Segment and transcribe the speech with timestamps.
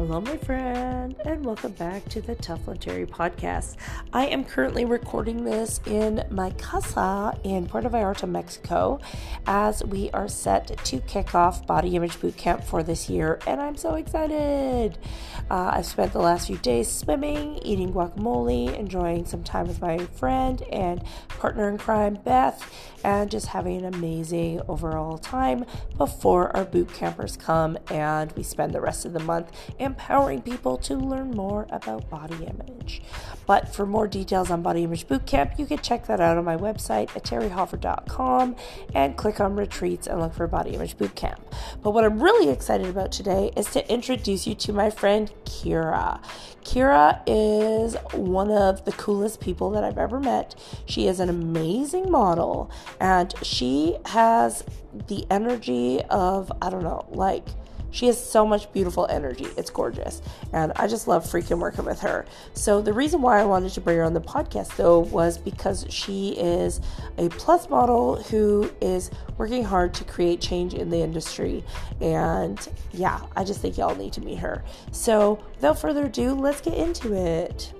[0.00, 3.76] Hello, my friend, and welcome back to the Tough Terry podcast.
[4.14, 8.98] I am currently recording this in my casa in Puerto Vallarta, Mexico,
[9.46, 13.60] as we are set to kick off Body Image Boot Camp for this year, and
[13.60, 14.96] I'm so excited.
[15.50, 19.98] Uh, I've spent the last few days swimming, eating guacamole, enjoying some time with my
[19.98, 22.72] friend and partner in crime, Beth,
[23.04, 25.66] and just having an amazing overall time
[25.98, 29.50] before our boot campers come and we spend the rest of the month
[29.90, 33.02] empowering people to learn more about body image.
[33.44, 36.56] But for more details on Body Image Bootcamp, you can check that out on my
[36.56, 38.54] website at terrihofford.com
[38.94, 41.38] and click on retreats and look for Body Image Bootcamp.
[41.82, 46.22] But what I'm really excited about today is to introduce you to my friend Kira.
[46.62, 50.54] Kira is one of the coolest people that I've ever met.
[50.86, 54.62] She is an amazing model and she has
[55.08, 57.46] the energy of, I don't know, like
[57.90, 59.46] she has so much beautiful energy.
[59.56, 60.22] It's gorgeous.
[60.52, 62.26] And I just love freaking working with her.
[62.54, 65.86] So, the reason why I wanted to bring her on the podcast, though, was because
[65.88, 66.80] she is
[67.18, 71.64] a plus model who is working hard to create change in the industry.
[72.00, 74.64] And yeah, I just think y'all need to meet her.
[74.92, 77.72] So, without further ado, let's get into it.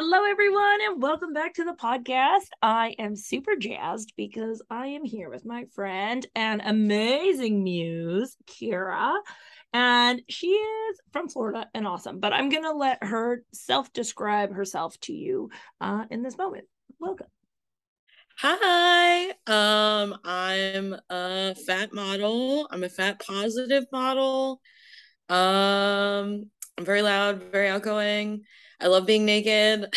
[0.00, 2.46] Hello, everyone, and welcome back to the podcast.
[2.62, 9.12] I am super jazzed because I am here with my friend and amazing muse, Kira.
[9.72, 14.52] And she is from Florida and awesome, but I'm going to let her self describe
[14.52, 16.66] herself to you uh, in this moment.
[17.00, 17.26] Welcome.
[18.36, 22.68] Hi, um, I'm a fat model.
[22.70, 24.60] I'm a fat positive model.
[25.28, 28.44] Um, I'm very loud, very outgoing.
[28.80, 29.86] I love being naked.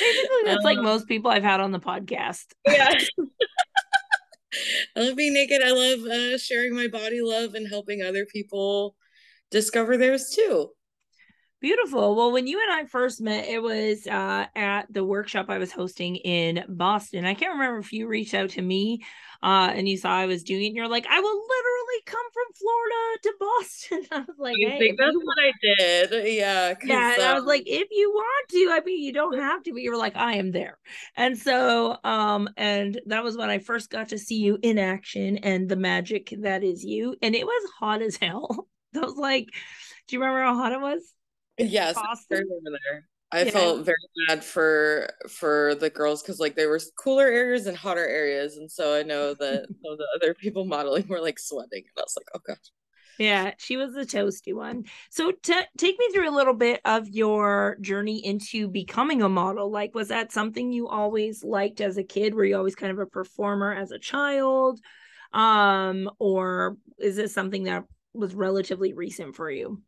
[0.00, 2.46] Basically, that's um, like most people I've had on the podcast.
[2.66, 2.98] Yeah.
[4.96, 5.62] I love being naked.
[5.62, 8.96] I love uh, sharing my body love and helping other people
[9.50, 10.70] discover theirs too.
[11.58, 12.14] Beautiful.
[12.14, 15.72] Well, when you and I first met, it was uh, at the workshop I was
[15.72, 17.24] hosting in Boston.
[17.24, 19.02] I can't remember if you reached out to me
[19.42, 20.66] uh, and you saw I was doing it.
[20.68, 24.02] And you're like, I will literally come from Florida to Boston.
[24.12, 26.34] I was like, hey, think that's what I did.
[26.34, 26.74] Yeah.
[26.84, 27.12] Yeah.
[27.14, 27.28] And um...
[27.30, 29.90] I was like, if you want to, I mean, you don't have to, but you
[29.90, 30.78] were like, I am there.
[31.16, 35.38] And so, um, and that was when I first got to see you in action
[35.38, 37.16] and the magic that is you.
[37.22, 38.68] And it was hot as hell.
[38.94, 39.48] I was like,
[40.06, 41.15] do you remember how hot it was?
[41.58, 41.96] Yes.
[43.32, 43.50] I yeah.
[43.50, 43.96] felt very
[44.28, 48.70] bad for for the girls because like there were cooler areas and hotter areas, and
[48.70, 52.28] so I know that the other people modeling were like sweating, and I was like,
[52.34, 52.56] oh gosh.
[53.18, 54.84] Yeah, she was the toasty one.
[55.10, 59.70] So t- take me through a little bit of your journey into becoming a model.
[59.70, 62.34] Like, was that something you always liked as a kid?
[62.34, 64.80] Were you always kind of a performer as a child?
[65.32, 69.82] Um, or is this something that was relatively recent for you?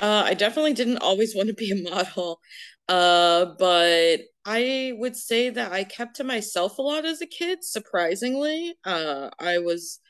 [0.00, 2.40] Uh, I definitely didn't always want to be a model,
[2.88, 7.64] uh, but I would say that I kept to myself a lot as a kid.
[7.64, 10.00] Surprisingly, uh, I was,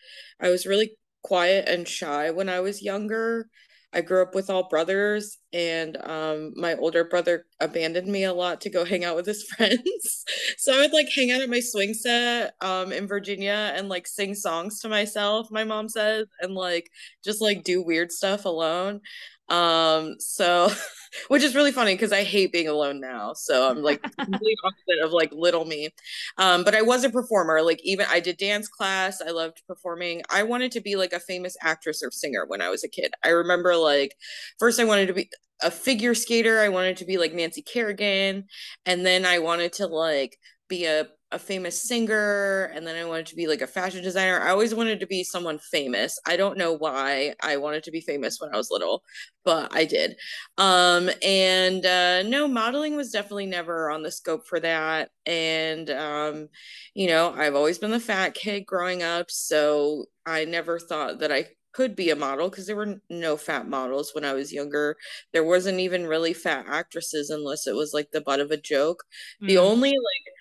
[0.40, 0.92] I was really
[1.22, 3.48] quiet and shy when I was younger.
[3.92, 8.60] I grew up with all brothers, and um, my older brother abandoned me a lot
[8.62, 10.24] to go hang out with his friends.
[10.58, 14.08] so I would like hang out at my swing set um, in Virginia and like
[14.08, 15.46] sing songs to myself.
[15.52, 16.90] My mom says, and like
[17.24, 19.00] just like do weird stuff alone.
[19.48, 20.70] Um, so
[21.28, 23.32] which is really funny because I hate being alone now.
[23.34, 25.90] So I'm like complete opposite of like little me.
[26.38, 27.62] Um, but I was a performer.
[27.62, 29.20] Like even I did dance class.
[29.20, 30.22] I loved performing.
[30.30, 33.12] I wanted to be like a famous actress or singer when I was a kid.
[33.24, 34.16] I remember like
[34.58, 35.30] first I wanted to be
[35.62, 36.60] a figure skater.
[36.60, 38.44] I wanted to be like Nancy Kerrigan,
[38.86, 40.38] and then I wanted to like
[40.68, 44.40] be a a famous singer and then I wanted to be like a fashion designer.
[44.40, 46.18] I always wanted to be someone famous.
[46.26, 49.02] I don't know why I wanted to be famous when I was little,
[49.44, 50.16] but I did.
[50.58, 56.48] Um and uh no modeling was definitely never on the scope for that and um
[56.94, 61.32] you know, I've always been the fat kid growing up, so I never thought that
[61.32, 64.96] I could be a model because there were no fat models when I was younger.
[65.32, 69.02] There wasn't even really fat actresses unless it was like the butt of a joke.
[69.42, 69.48] Mm.
[69.48, 70.33] The only like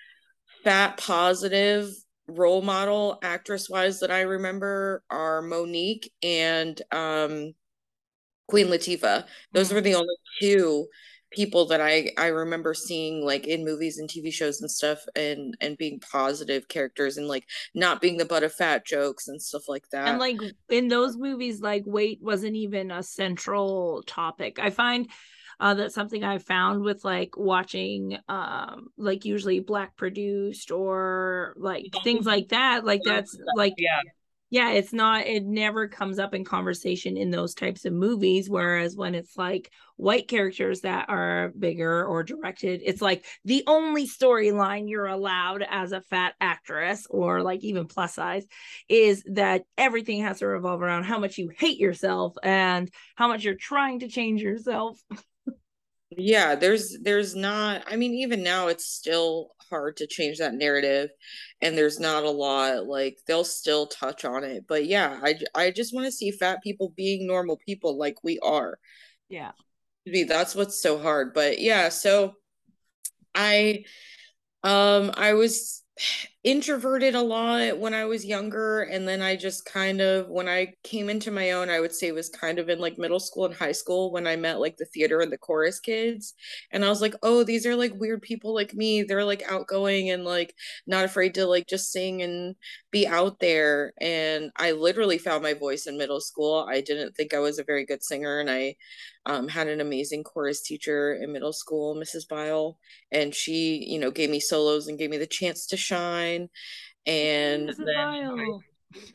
[0.64, 1.90] fat positive
[2.26, 7.52] role model actress wise that I remember are Mo'Nique and um,
[8.48, 9.24] Queen Latifah.
[9.52, 9.74] Those mm-hmm.
[9.74, 10.86] were the only two
[11.34, 15.56] people that I I remember seeing like in movies and TV shows and stuff and
[15.60, 17.44] and being positive characters and like
[17.74, 20.08] not being the butt of fat jokes and stuff like that.
[20.08, 20.38] And like
[20.68, 24.58] in those movies like weight wasn't even a central topic.
[24.58, 25.08] I find
[25.60, 31.86] Uh, that's something I found with like watching, um, like usually black produced or like
[32.02, 32.84] things like that.
[32.84, 34.00] Like that's like yeah
[34.54, 38.48] yeah, it's not, it never comes up in conversation in those types of movies.
[38.48, 44.06] Whereas when it's like white characters that are bigger or directed, it's like the only
[44.06, 48.46] storyline you're allowed as a fat actress or like even plus size
[48.88, 53.42] is that everything has to revolve around how much you hate yourself and how much
[53.42, 55.00] you're trying to change yourself.
[56.16, 61.10] yeah there's there's not i mean even now it's still hard to change that narrative
[61.60, 65.70] and there's not a lot like they'll still touch on it but yeah i i
[65.70, 68.78] just want to see fat people being normal people like we are.
[69.28, 69.52] Yeah.
[70.06, 72.34] That's what's so hard but yeah so
[73.34, 73.84] i
[74.62, 75.82] um i was
[76.44, 78.82] introverted a lot when I was younger.
[78.82, 82.12] And then I just kind of, when I came into my own, I would say
[82.12, 84.84] was kind of in like middle school and high school when I met like the
[84.84, 86.34] theater and the chorus kids.
[86.70, 89.02] And I was like, oh, these are like weird people like me.
[89.02, 90.54] They're like outgoing and like
[90.86, 92.54] not afraid to like just sing and
[92.90, 93.94] be out there.
[94.00, 96.66] And I literally found my voice in middle school.
[96.68, 98.38] I didn't think I was a very good singer.
[98.40, 98.76] And I
[99.26, 102.28] um, had an amazing chorus teacher in middle school, Mrs.
[102.28, 102.78] Bile,
[103.10, 106.48] and she, you know, gave me solos and gave me the chance to shine.
[107.06, 107.76] And Mrs.
[107.84, 108.58] then, I,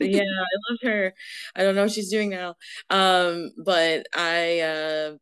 [0.00, 1.14] yeah, I love her.
[1.54, 2.56] I don't know what she's doing now,
[2.90, 5.16] um, but I, uh,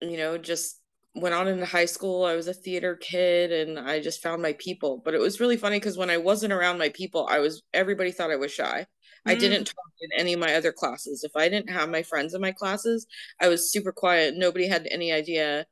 [0.00, 0.80] you know, just
[1.14, 2.24] went on into high school.
[2.24, 5.02] I was a theater kid, and I just found my people.
[5.04, 8.12] But it was really funny because when I wasn't around my people, I was everybody
[8.12, 8.86] thought I was shy.
[9.26, 9.38] I mm.
[9.38, 11.24] didn't talk in any of my other classes.
[11.24, 13.06] If I didn't have my friends in my classes,
[13.40, 14.34] I was super quiet.
[14.36, 15.66] Nobody had any idea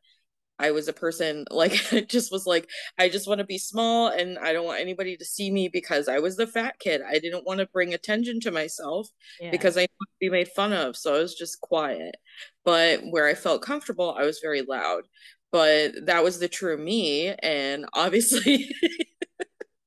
[0.60, 2.68] I was a person like it just was like
[2.98, 6.06] I just want to be small and I don't want anybody to see me because
[6.06, 7.00] I was the fat kid.
[7.06, 9.08] I didn't want to bring attention to myself
[9.40, 9.50] yeah.
[9.50, 10.96] because I would be made fun of.
[10.96, 12.16] So I was just quiet.
[12.64, 15.04] But where I felt comfortable, I was very loud.
[15.50, 18.70] But that was the true me and obviously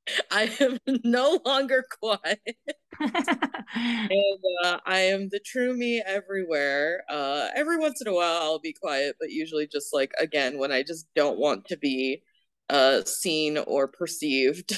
[0.32, 2.40] I am no longer quiet.
[3.00, 7.04] and uh, I am the true me everywhere.
[7.10, 10.72] Uh, every once in a while, I'll be quiet, but usually just like, again, when
[10.72, 12.24] I just don't want to be
[12.70, 14.78] uh, seen or perceived.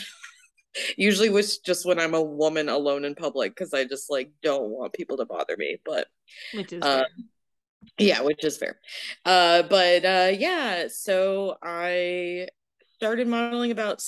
[0.97, 4.69] usually was just when I'm a woman alone in public because I just like don't
[4.69, 5.77] want people to bother me.
[5.85, 6.07] But
[6.53, 7.05] which is uh,
[7.97, 8.79] yeah, which is fair.
[9.25, 12.47] Uh, but uh, yeah, so I
[12.95, 14.01] started modeling about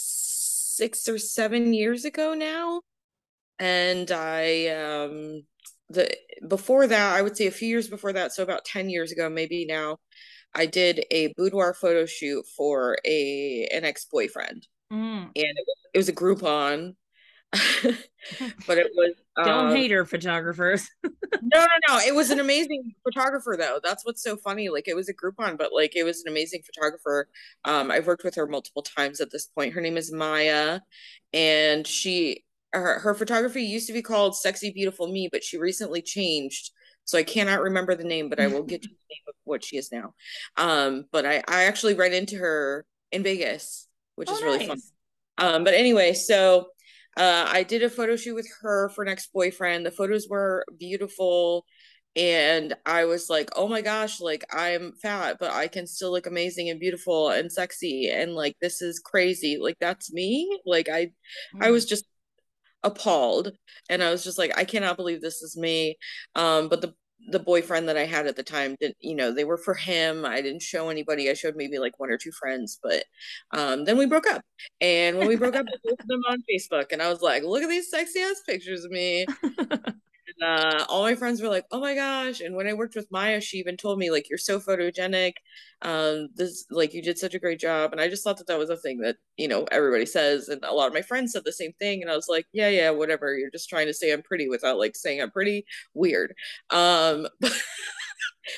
[0.77, 2.81] six or seven years ago now.
[3.59, 5.43] And I, um,
[5.89, 6.15] the
[6.47, 9.29] before that, I would say a few years before that, so about 10 years ago,
[9.29, 9.97] maybe now,
[10.53, 15.23] I did a boudoir photo shoot for a an ex boyfriend, mm.
[15.23, 16.95] and it was, it was a Groupon.
[18.67, 20.89] but it was don't um, hate her photographers.
[21.03, 21.11] no,
[21.41, 21.97] no, no.
[21.99, 23.79] It was an amazing photographer though.
[23.83, 24.69] That's what's so funny.
[24.69, 27.29] Like it was a Groupon, but like it was an amazing photographer.
[27.63, 29.73] Um, I've worked with her multiple times at this point.
[29.73, 30.81] Her name is Maya,
[31.33, 36.01] and she her, her photography used to be called Sexy Beautiful Me, but she recently
[36.01, 36.71] changed.
[37.05, 39.63] So I cannot remember the name, but I will get you the name of what
[39.63, 40.13] she is now.
[40.57, 44.67] Um, but I, I actually ran into her in Vegas, which oh, is really nice.
[44.67, 44.81] fun.
[45.37, 46.67] Um, but anyway, so
[47.17, 49.85] uh, I did a photo shoot with her for next boyfriend.
[49.85, 51.65] The photos were beautiful.
[52.15, 56.25] And I was like, oh my gosh, like I'm fat, but I can still look
[56.25, 58.09] amazing and beautiful and sexy.
[58.09, 59.57] And like, this is crazy.
[59.61, 60.59] Like, that's me.
[60.65, 61.11] Like, I,
[61.55, 61.61] mm.
[61.61, 62.05] I was just
[62.83, 63.51] appalled.
[63.89, 65.97] And I was just like, I cannot believe this is me.
[66.35, 66.93] Um, but the
[67.29, 70.25] the boyfriend that I had at the time didn't, you know, they were for him.
[70.25, 71.29] I didn't show anybody.
[71.29, 73.03] I showed maybe like one or two friends, but
[73.51, 74.41] um, then we broke up.
[74.81, 77.63] And when we broke up, I posted them on Facebook, and I was like, "Look
[77.63, 79.25] at these sexy ass pictures of me."
[80.41, 83.11] and, uh, all my friends were like, "Oh my gosh!" And when I worked with
[83.11, 85.33] Maya, she even told me like, "You're so photogenic.
[85.81, 88.59] Um, this like you did such a great job." And I just thought that that
[88.59, 91.43] was a thing that you know everybody says, and a lot of my friends said
[91.45, 92.01] the same thing.
[92.01, 93.37] And I was like, "Yeah, yeah, whatever.
[93.37, 95.65] You're just trying to say I'm pretty without like saying I'm pretty.
[95.93, 96.33] Weird."
[96.69, 97.27] Um,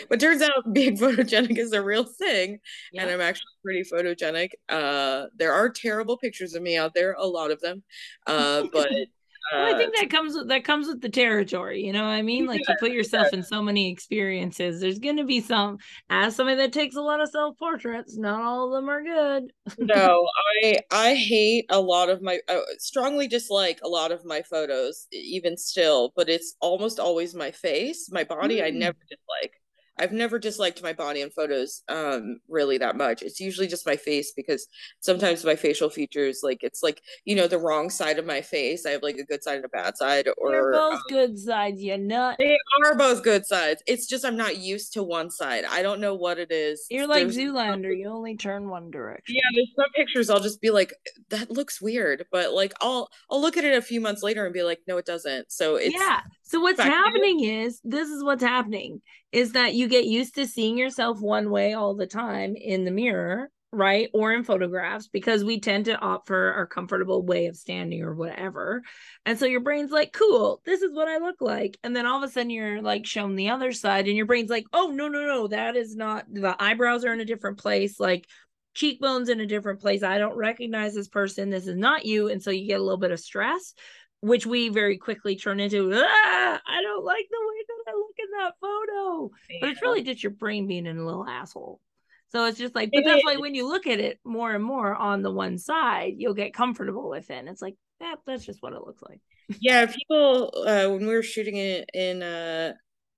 [0.10, 2.60] but turns out being photogenic is a real thing
[2.92, 3.02] yeah.
[3.02, 7.26] and i'm actually pretty photogenic uh there are terrible pictures of me out there a
[7.26, 7.84] lot of them
[8.28, 8.90] uh but
[9.52, 11.84] well, I think uh, that comes with that comes with the territory.
[11.84, 12.40] You know what I mean?
[12.50, 13.40] Like yeah, you put yourself yeah.
[13.40, 14.82] in so many experiences.
[14.82, 15.78] There's gonna be some
[16.10, 18.18] as somebody that takes a lot of self portraits.
[18.18, 19.52] Not all of them are good.
[19.78, 20.26] no,
[20.64, 25.08] I I hate a lot of my uh, strongly dislike a lot of my photos,
[25.12, 26.12] even still.
[26.16, 28.58] But it's almost always my face, my body.
[28.58, 28.64] Mm.
[28.64, 29.54] I never dislike.
[30.00, 33.22] I've never disliked my body in photos um really that much.
[33.22, 34.68] It's usually just my face because
[35.00, 38.86] sometimes my facial features like it's like, you know, the wrong side of my face.
[38.86, 41.38] I have like a good side and a bad side or They're both um, good
[41.38, 42.38] sides, you nut.
[42.40, 43.84] They are both good sides.
[43.86, 45.66] It's just I'm not used to one side.
[45.66, 46.86] I don't know what it is.
[46.90, 49.36] You're like there's Zoolander, you only turn one direction.
[49.36, 50.94] Yeah, there's some pictures I'll just be like,
[51.30, 54.54] that looks weird, but like I'll I'll look at it a few months later and
[54.54, 55.52] be like, no, it doesn't.
[55.52, 56.22] So it's yeah.
[56.44, 60.78] So what's happening is this is what's happening is that you get used to seeing
[60.78, 64.10] yourself one way all the time in the mirror, right?
[64.14, 68.16] Or in photographs because we tend to opt for our comfortable way of standing or
[68.16, 68.82] whatever.
[69.26, 71.78] And so your brain's like, cool, this is what I look like.
[71.84, 74.50] And then all of a sudden you're like shown the other side and your brain's
[74.50, 78.00] like, oh, no, no, no, that is not the eyebrows are in a different place.
[78.00, 78.28] Like
[78.74, 80.02] cheekbones in a different place.
[80.02, 81.52] I don't recognize this person.
[81.52, 82.30] This is not you.
[82.30, 83.76] And so you get a little bit of stress
[84.22, 87.59] which we very quickly turn into ah, I don't like the way
[88.40, 89.32] that I look in that photo.
[89.50, 89.58] Yeah.
[89.62, 91.80] But it's really just your brain being in a little asshole.
[92.32, 94.96] So it's just like, but that's why when you look at it more and more
[94.96, 97.36] on the one side, you'll get comfortable with it.
[97.36, 99.20] And it's like, that yeah, that's just what it looks like.
[99.60, 102.74] Yeah, people uh when we were shooting it in uh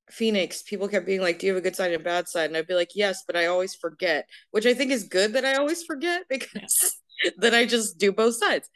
[0.10, 2.46] Phoenix, people kept being like, Do you have a good side and a bad side?
[2.46, 5.46] And I'd be like, Yes, but I always forget, which I think is good that
[5.46, 6.96] I always forget because
[7.38, 8.70] then I just do both sides.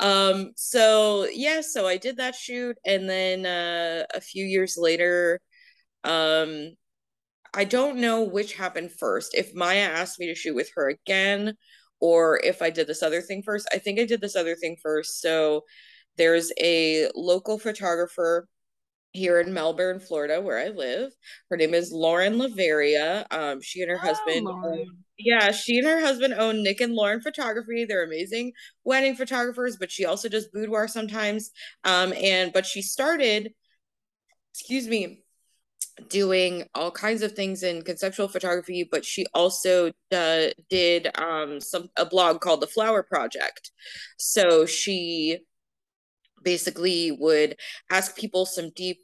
[0.00, 5.40] Um, so yeah, so I did that shoot, and then uh, a few years later,
[6.04, 6.76] um,
[7.54, 9.34] I don't know which happened first.
[9.34, 11.54] If Maya asked me to shoot with her again,
[12.02, 13.68] or if I did this other thing first.
[13.72, 15.20] I think I did this other thing first.
[15.20, 15.62] So
[16.18, 18.48] there's a local photographer
[19.12, 21.12] here in Melbourne, Florida, where I live.
[21.48, 23.24] Her name is Lauren Laveria.
[23.30, 26.94] Um, she and her oh, husband, own, yeah, she and her husband own Nick and
[26.94, 27.84] Lauren Photography.
[27.84, 28.52] They're amazing
[28.84, 31.50] wedding photographers, but she also does boudoir sometimes.
[31.84, 33.52] Um, and but she started,
[34.52, 35.21] excuse me,
[36.08, 41.88] doing all kinds of things in conceptual photography but she also uh, did um some
[41.96, 43.70] a blog called the flower project
[44.18, 45.38] so she
[46.42, 47.56] basically would
[47.90, 48.98] ask people some deep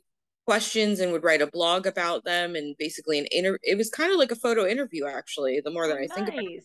[0.46, 4.10] questions and would write a blog about them and basically an inter it was kind
[4.10, 6.14] of like a photo interview actually the more that i nice.
[6.14, 6.64] think about it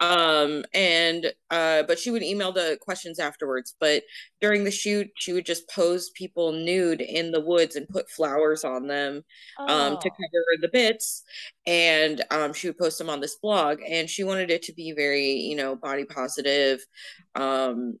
[0.00, 4.04] um and uh but she would email the questions afterwards but
[4.40, 8.62] during the shoot she would just pose people nude in the woods and put flowers
[8.62, 9.22] on them
[9.58, 9.66] oh.
[9.66, 10.12] um to oh.
[10.12, 11.24] cover the bits
[11.66, 14.92] and um she would post them on this blog and she wanted it to be
[14.92, 16.80] very you know body positive
[17.34, 17.98] um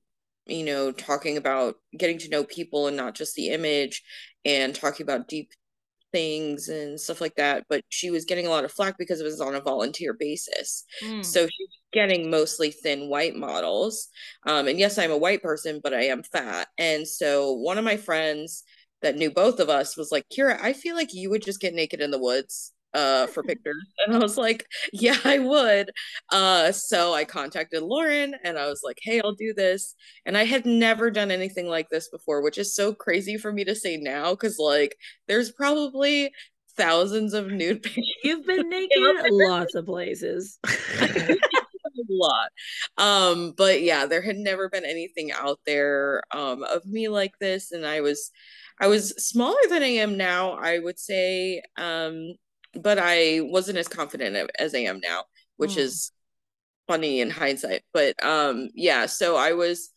[0.48, 4.02] you know, talking about getting to know people and not just the image
[4.44, 5.50] and talking about deep
[6.10, 7.64] things and stuff like that.
[7.68, 10.84] But she was getting a lot of flack because it was on a volunteer basis.
[11.04, 11.24] Mm.
[11.24, 14.08] So she's getting mostly thin white models.
[14.46, 16.68] Um, and yes, I'm a white person, but I am fat.
[16.78, 18.64] And so one of my friends
[19.02, 21.74] that knew both of us was like, Kira, I feel like you would just get
[21.74, 23.86] naked in the woods uh for pictures.
[24.06, 25.90] And i was like yeah i would.
[26.32, 29.94] Uh so i contacted lauren and i was like hey i'll do this.
[30.24, 33.64] And i had never done anything like this before which is so crazy for me
[33.64, 36.32] to say now because like there's probably
[36.76, 40.58] thousands of nude pictures you've been naked lots of places
[41.98, 42.48] a lot
[42.98, 47.72] um but yeah there had never been anything out there um of me like this
[47.72, 48.30] and i was
[48.80, 51.62] I was smaller than I am now, I would say.
[51.76, 52.34] Um,
[52.74, 55.24] but I wasn't as confident as I am now,
[55.56, 55.78] which mm.
[55.78, 56.12] is
[56.86, 57.82] funny in hindsight.
[57.92, 59.90] But um yeah, so I was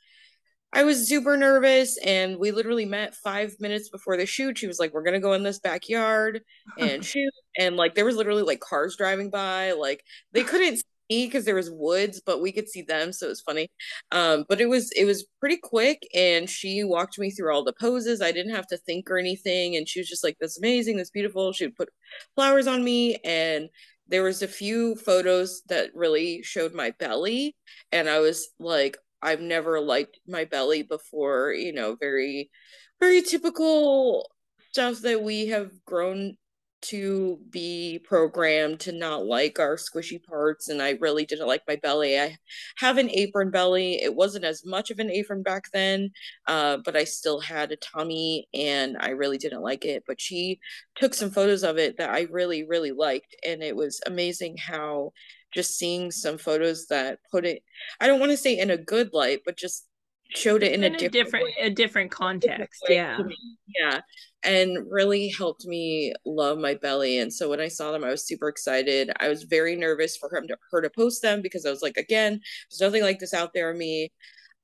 [0.74, 4.58] I was super nervous and we literally met 5 minutes before the shoot.
[4.58, 6.42] She was like we're going to go in this backyard
[6.80, 10.82] and shoot and like there was literally like cars driving by, like they couldn't
[11.12, 13.70] because there was woods, but we could see them, so it was funny.
[14.12, 17.74] Um, but it was it was pretty quick, and she walked me through all the
[17.74, 18.22] poses.
[18.22, 21.10] I didn't have to think or anything, and she was just like, "That's amazing, that's
[21.12, 21.90] beautiful." She would put
[22.36, 23.70] flowers on me, and
[24.08, 27.56] there was a few photos that really showed my belly,
[27.92, 32.50] and I was like, "I've never liked my belly before," you know, very
[33.00, 34.32] very typical
[34.72, 36.38] stuff that we have grown
[36.82, 41.76] to be programmed to not like our squishy parts and I really didn't like my
[41.76, 42.20] belly.
[42.20, 42.38] I
[42.78, 44.02] have an apron belly.
[44.02, 46.12] It wasn't as much of an apron back then,
[46.48, 50.04] uh, but I still had a tummy and I really didn't like it.
[50.08, 50.60] But she
[50.96, 53.36] took some photos of it that I really, really liked.
[53.46, 55.14] And it was amazing how
[55.54, 57.62] just seeing some photos that put it,
[58.00, 59.86] I don't want to say in a good light, but just
[60.34, 63.18] showed it in, in a, different, different a different context yeah
[63.80, 64.00] yeah
[64.44, 68.26] and really helped me love my belly and so when i saw them i was
[68.26, 71.70] super excited i was very nervous for him to her to post them because i
[71.70, 74.12] was like again there's nothing like this out there of me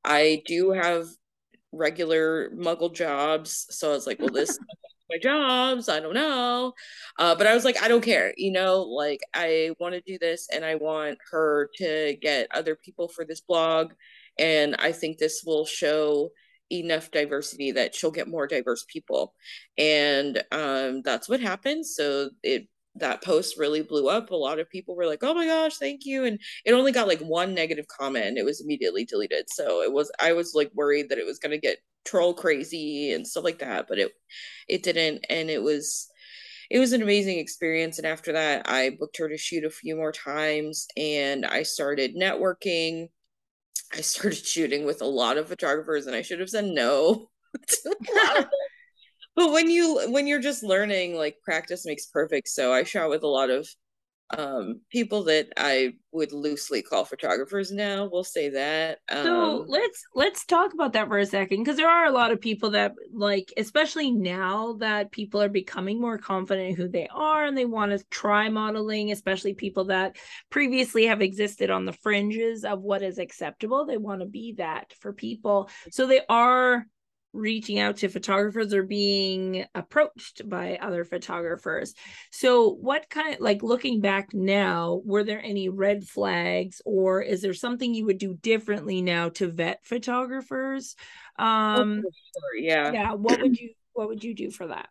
[0.03, 1.05] i do have
[1.71, 4.57] regular muggle jobs so i was like well this
[5.09, 5.89] my jobs.
[5.89, 6.73] I don't know.
[7.17, 8.33] Uh, but I was like, I don't care.
[8.37, 12.75] You know, like I want to do this and I want her to get other
[12.75, 13.93] people for this blog.
[14.37, 16.31] And I think this will show
[16.71, 19.33] enough diversity that she'll get more diverse people.
[19.77, 21.85] And um, that's what happened.
[21.85, 24.31] So it that post really blew up.
[24.31, 27.07] A lot of people were like, "Oh my gosh, thank you!" And it only got
[27.07, 28.37] like one negative comment.
[28.37, 29.45] It was immediately deleted.
[29.49, 33.11] So it was I was like worried that it was going to get troll crazy
[33.11, 34.11] and stuff like that, but it
[34.67, 36.07] it didn't, and it was
[36.69, 37.97] it was an amazing experience.
[37.97, 42.15] And after that, I booked her to shoot a few more times, and I started
[42.15, 43.09] networking.
[43.93, 47.29] I started shooting with a lot of photographers, and I should have said no.
[49.35, 53.23] but when you when you're just learning like practice makes perfect so i shot with
[53.23, 53.67] a lot of
[54.31, 60.03] um people that i would loosely call photographers now we'll say that um, so let's
[60.15, 62.93] let's talk about that for a second because there are a lot of people that
[63.13, 67.65] like especially now that people are becoming more confident in who they are and they
[67.65, 70.17] want to try modeling especially people that
[70.49, 74.93] previously have existed on the fringes of what is acceptable they want to be that
[74.99, 75.69] for people.
[75.91, 76.85] So they are
[77.37, 81.93] reaching out to photographers or being approached by other photographers.
[82.31, 87.41] So, what kind of like looking back now, were there any red flags or is
[87.41, 90.95] there something you would do differently now to vet photographers?
[91.39, 92.57] Oh, um oh, sure.
[92.59, 92.91] yeah.
[92.91, 94.89] Yeah, what would you what would you do for that?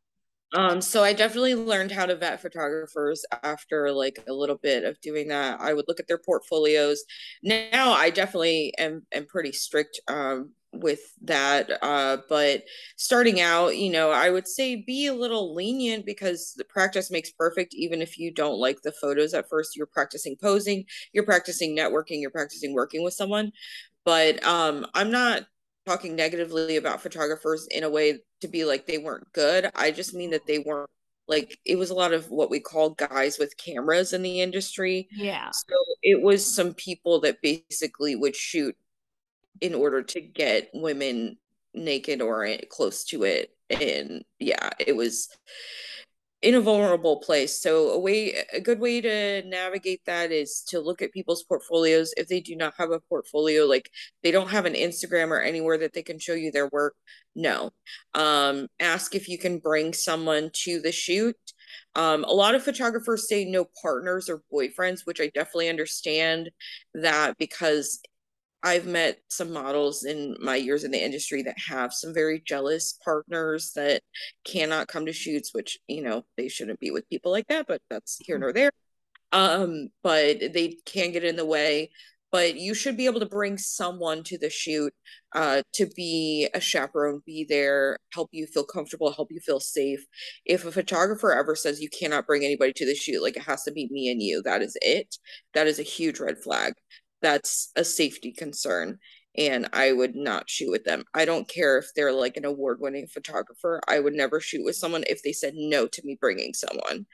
[0.53, 5.01] Um, so I definitely learned how to vet photographers after like a little bit of
[5.01, 5.61] doing that.
[5.61, 7.05] I would look at their portfolios.
[7.43, 12.65] Now I definitely am am pretty strict um with that uh but
[12.97, 17.31] starting out you know i would say be a little lenient because the practice makes
[17.31, 19.77] perfect even if you don't like the photos at first.
[19.77, 23.53] You're practicing posing you're practicing networking you're practicing working with someone.
[24.05, 25.47] But um i'm not
[25.87, 29.71] talking negatively about photographers in a way to be like they weren't good.
[29.75, 30.91] I just mean that they weren't
[31.29, 35.09] like it was a lot of what we call guys with cameras in the industry.
[35.11, 35.51] Yeah.
[35.51, 38.77] So it was some people that basically would shoot
[39.61, 41.37] in order to get women
[41.75, 43.51] naked or close to it.
[43.69, 45.29] And yeah it was
[46.43, 47.61] in a vulnerable place.
[47.61, 52.13] So a way a good way to navigate that is to look at people's portfolios.
[52.17, 53.91] If they do not have a portfolio like
[54.23, 56.95] they don't have an instagram or anywhere that they can show you their work
[57.35, 57.71] no.
[58.15, 61.37] Um ask if you can bring someone to the shoot.
[61.95, 66.51] Um, a lot of photographers say no partners or boyfriends, which I definitely understand
[66.95, 68.01] that because
[68.63, 72.99] I've met some models in my years in the industry that have some very jealous
[73.05, 74.03] partners that
[74.45, 77.81] cannot come to shoots, which, you know, they shouldn't be with people like that, but
[77.91, 78.71] that's here nor there.
[79.33, 81.91] Um, but they can get in the way.
[82.33, 84.93] But you should be able to bring someone to the shoot
[85.33, 90.05] uh, to be a chaperone, be there, help you feel comfortable, help you feel safe.
[90.45, 93.63] If a photographer ever says you cannot bring anybody to the shoot, like it has
[93.63, 95.17] to be me and you, that is it.
[95.55, 96.75] That is a huge red flag
[97.23, 98.99] that's a safety concern
[99.39, 101.05] and I would not shoot with them.
[101.15, 103.81] I don't care if they're like an award winning photographer.
[103.87, 107.07] I would never shoot with someone if they said no to me bringing someone.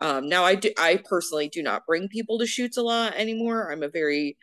[0.00, 3.70] Um, now I do, I personally do not bring people to shoots a lot anymore.
[3.70, 4.36] I'm a very,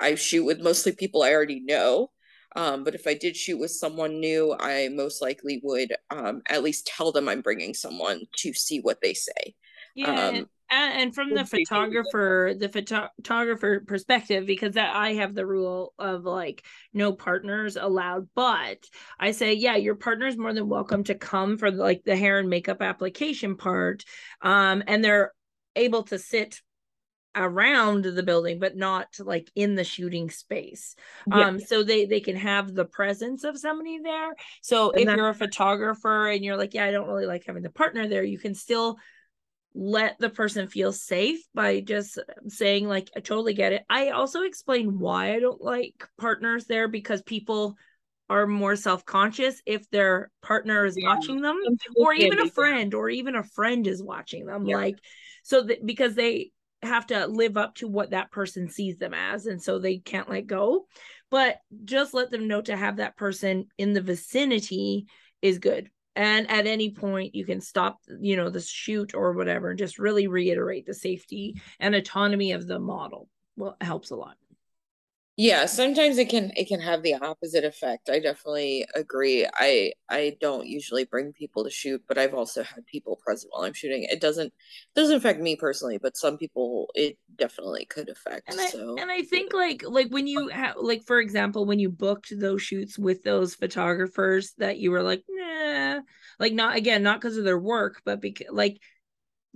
[0.00, 2.10] I shoot with mostly people I already know.
[2.56, 6.64] Um, but if I did shoot with someone new, I most likely would um, at
[6.64, 9.54] least tell them I'm bringing someone to see what they say.
[9.94, 15.92] Yeah, um, and, from the photographer the photographer perspective because that i have the rule
[15.98, 21.04] of like no partners allowed but i say yeah your partner is more than welcome
[21.04, 24.04] to come for like the hair and makeup application part
[24.42, 25.32] um and they're
[25.76, 26.60] able to sit
[27.36, 30.96] around the building but not like in the shooting space
[31.28, 31.46] yeah.
[31.46, 35.28] um so they they can have the presence of somebody there so and if you're
[35.28, 38.38] a photographer and you're like yeah i don't really like having the partner there you
[38.38, 38.98] can still
[39.74, 44.42] let the person feel safe by just saying like i totally get it i also
[44.42, 47.76] explain why i don't like partners there because people
[48.28, 51.08] are more self-conscious if their partner is yeah.
[51.08, 51.60] watching them
[51.96, 54.76] or even a friend or even a friend is watching them yeah.
[54.76, 54.98] like
[55.42, 56.50] so that because they
[56.82, 60.30] have to live up to what that person sees them as and so they can't
[60.30, 60.86] let go
[61.30, 65.06] but just let them know to have that person in the vicinity
[65.42, 69.70] is good and at any point you can stop you know the shoot or whatever
[69.70, 73.26] and just really reiterate the safety and autonomy of the model.
[73.56, 74.36] Well it helps a lot
[75.40, 80.36] yeah sometimes it can it can have the opposite effect i definitely agree i i
[80.38, 84.02] don't usually bring people to shoot but i've also had people present while i'm shooting
[84.02, 84.52] it doesn't
[84.94, 89.10] doesn't affect me personally but some people it definitely could affect and I, so and
[89.10, 92.98] I think like like when you have like for example when you booked those shoots
[92.98, 96.00] with those photographers that you were like nah
[96.38, 98.78] like not again not because of their work but because like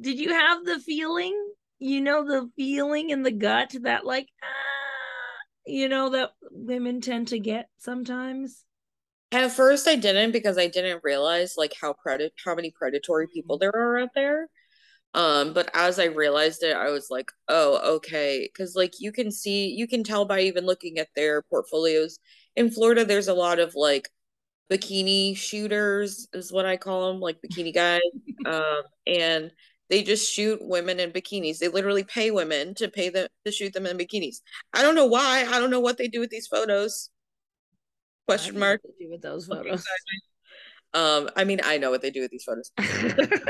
[0.00, 1.38] did you have the feeling
[1.78, 4.73] you know the feeling in the gut that like ah,
[5.66, 8.64] you know that women tend to get sometimes?
[9.32, 13.58] At first i didn't because i didn't realize like how pred how many predatory people
[13.58, 14.48] there are out there.
[15.14, 18.48] Um but as i realized it i was like oh okay.
[18.52, 22.18] Because like you can see you can tell by even looking at their portfolios.
[22.56, 24.08] In florida there's a lot of like
[24.70, 28.00] bikini shooters is what i call them like bikini guys.
[28.46, 29.50] Um and
[29.90, 31.58] they just shoot women in bikinis.
[31.58, 34.36] They literally pay women to pay them to shoot them in bikinis.
[34.72, 35.46] I don't know why.
[35.48, 37.10] I don't know what they do with these photos.
[38.26, 38.80] Question mark.
[38.82, 39.84] do with those photos.
[40.94, 42.70] Um, I mean, I know what they do with these photos.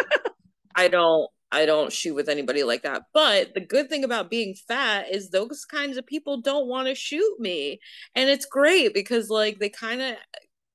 [0.74, 1.28] I don't.
[1.52, 3.02] I don't shoot with anybody like that.
[3.12, 6.96] But the good thing about being fat is those kinds of people don't want to
[6.96, 7.78] shoot me,
[8.16, 10.16] and it's great because like they kind of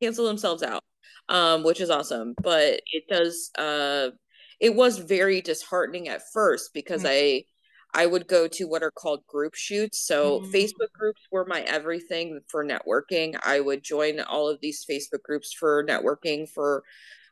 [0.02, 0.84] cancel themselves out,
[1.28, 2.34] um, which is awesome.
[2.42, 3.52] But it does.
[3.58, 4.12] Uh,
[4.60, 7.46] it was very disheartening at first because mm-hmm.
[7.46, 7.46] I
[7.92, 10.06] I would go to what are called group shoots.
[10.06, 10.52] So mm-hmm.
[10.52, 13.40] Facebook groups were my everything for networking.
[13.44, 16.84] I would join all of these Facebook groups for networking for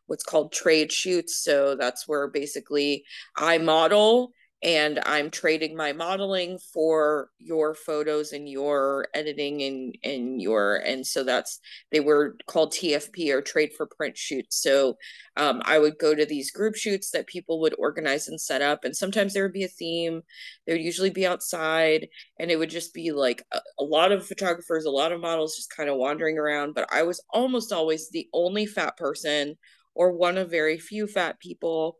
[0.07, 1.43] what's called trade shoots.
[1.43, 3.03] So that's where basically
[3.35, 4.31] I model
[4.63, 11.05] and I'm trading my modeling for your photos and your editing and and your and
[11.05, 11.59] so that's
[11.91, 14.61] they were called TFP or trade for print shoots.
[14.61, 14.97] So
[15.35, 18.83] um, I would go to these group shoots that people would organize and set up,
[18.83, 20.21] and sometimes there would be a theme.
[20.65, 22.07] They would usually be outside,
[22.39, 25.55] and it would just be like a, a lot of photographers, a lot of models
[25.55, 26.73] just kind of wandering around.
[26.73, 29.55] But I was almost always the only fat person
[29.93, 31.99] or one of very few fat people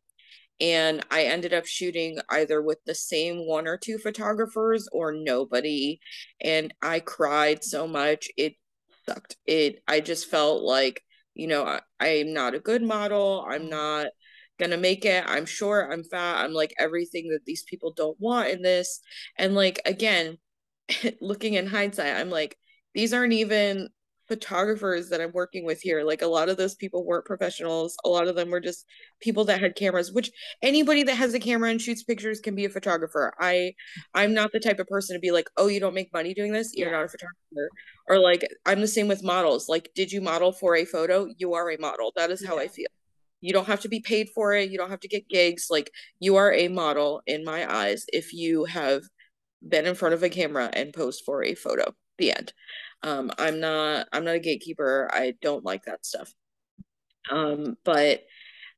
[0.59, 5.99] and I ended up shooting either with the same one or two photographers or nobody
[6.41, 8.55] and I cried so much it
[9.07, 11.01] sucked it I just felt like
[11.35, 13.69] you know I, I'm not a good model I'm mm.
[13.69, 14.07] not
[14.59, 15.91] gonna make it I'm short.
[15.91, 19.01] I'm fat I'm like everything that these people don't want in this
[19.37, 20.37] and like again
[21.21, 22.57] looking in hindsight I'm like
[22.95, 23.89] these aren't even
[24.27, 26.03] photographers that I'm working with here.
[26.03, 27.95] Like a lot of those people weren't professionals.
[28.05, 28.85] A lot of them were just
[29.19, 32.65] people that had cameras, which anybody that has a camera and shoots pictures can be
[32.65, 33.33] a photographer.
[33.39, 33.73] I
[34.13, 36.51] I'm not the type of person to be like, "Oh, you don't make money doing
[36.51, 36.73] this?
[36.75, 36.97] You're yeah.
[36.97, 37.69] not a photographer."
[38.09, 39.69] Or like I'm the same with models.
[39.69, 41.27] Like, did you model for a photo?
[41.37, 42.11] You are a model.
[42.15, 42.63] That is how yeah.
[42.63, 42.87] I feel.
[43.41, 44.71] You don't have to be paid for it.
[44.71, 45.67] You don't have to get gigs.
[45.69, 49.03] Like you are a model in my eyes if you have
[49.67, 51.93] been in front of a camera and posed for a photo.
[52.17, 52.53] The end.
[53.03, 55.09] Um, I'm not I'm not a gatekeeper.
[55.11, 56.33] I don't like that stuff.
[57.29, 58.23] Um, but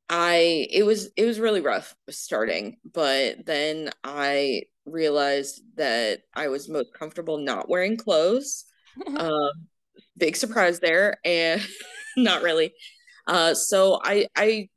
[0.08, 6.68] I it was it was really rough starting, but then I realized that I was
[6.68, 8.64] most comfortable not wearing clothes.
[9.16, 9.50] um,
[10.16, 11.64] big surprise there, and
[12.16, 12.72] not really.
[13.26, 14.68] Uh, so I I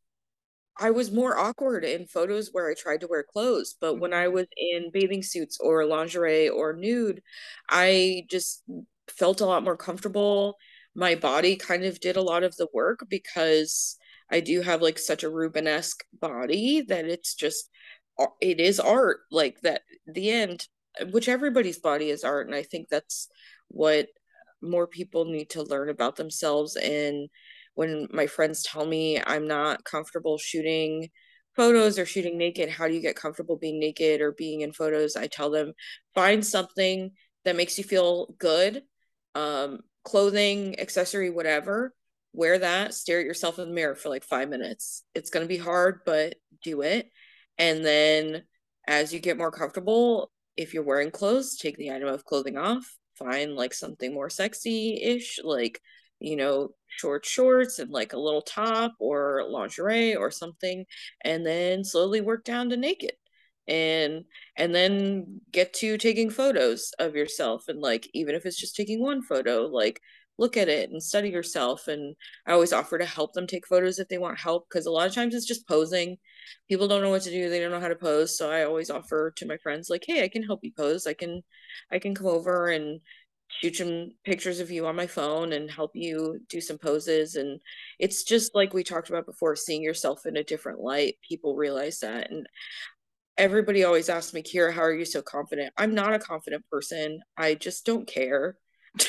[0.79, 4.27] I was more awkward in photos where I tried to wear clothes, but when I
[4.27, 7.21] was in bathing suits or lingerie or nude,
[7.69, 8.63] I just
[9.07, 10.57] felt a lot more comfortable.
[10.95, 13.97] My body kind of did a lot of the work because
[14.29, 17.69] I do have like such a Rubenesque body that it's just
[18.41, 20.67] it is art like that the end
[21.11, 23.27] which everybody's body is art and I think that's
[23.69, 24.07] what
[24.61, 27.29] more people need to learn about themselves and
[27.75, 31.09] when my friends tell me I'm not comfortable shooting
[31.55, 35.15] photos or shooting naked how do you get comfortable being naked or being in photos
[35.15, 35.73] I tell them
[36.13, 37.11] find something
[37.45, 38.83] that makes you feel good
[39.35, 41.93] um, clothing, accessory, whatever,
[42.33, 45.03] wear that, stare at yourself in the mirror for like five minutes.
[45.15, 47.09] It's going to be hard, but do it.
[47.57, 48.43] And then
[48.87, 52.97] as you get more comfortable, if you're wearing clothes, take the item of clothing off,
[53.17, 55.79] find like something more sexy ish, like,
[56.19, 60.85] you know, short shorts and like a little top or lingerie or something,
[61.21, 63.13] and then slowly work down to naked
[63.67, 64.25] and
[64.57, 69.01] and then get to taking photos of yourself and like even if it's just taking
[69.01, 70.01] one photo like
[70.37, 71.87] look at it and study yourself.
[71.87, 72.15] And
[72.47, 75.07] i always offer to help them take photos if they want help because a lot
[75.07, 76.17] of times it's just posing.
[76.69, 78.89] People don't know what to do they don't know how to pose so i always
[78.89, 81.07] offer to my friends like hey i can help you pose.
[81.07, 81.41] I can
[81.91, 82.99] i can come over and
[83.61, 87.35] shoot some pictures of you on my phone and help you do some poses.
[87.35, 87.59] And
[87.99, 91.99] it's just like we talked about before seeing yourself in a different light people realize
[91.99, 92.31] that.
[92.31, 92.47] And
[93.37, 95.73] everybody always asks me, Kira, how are you so confident?
[95.77, 97.21] I'm not a confident person.
[97.37, 98.57] I just don't care.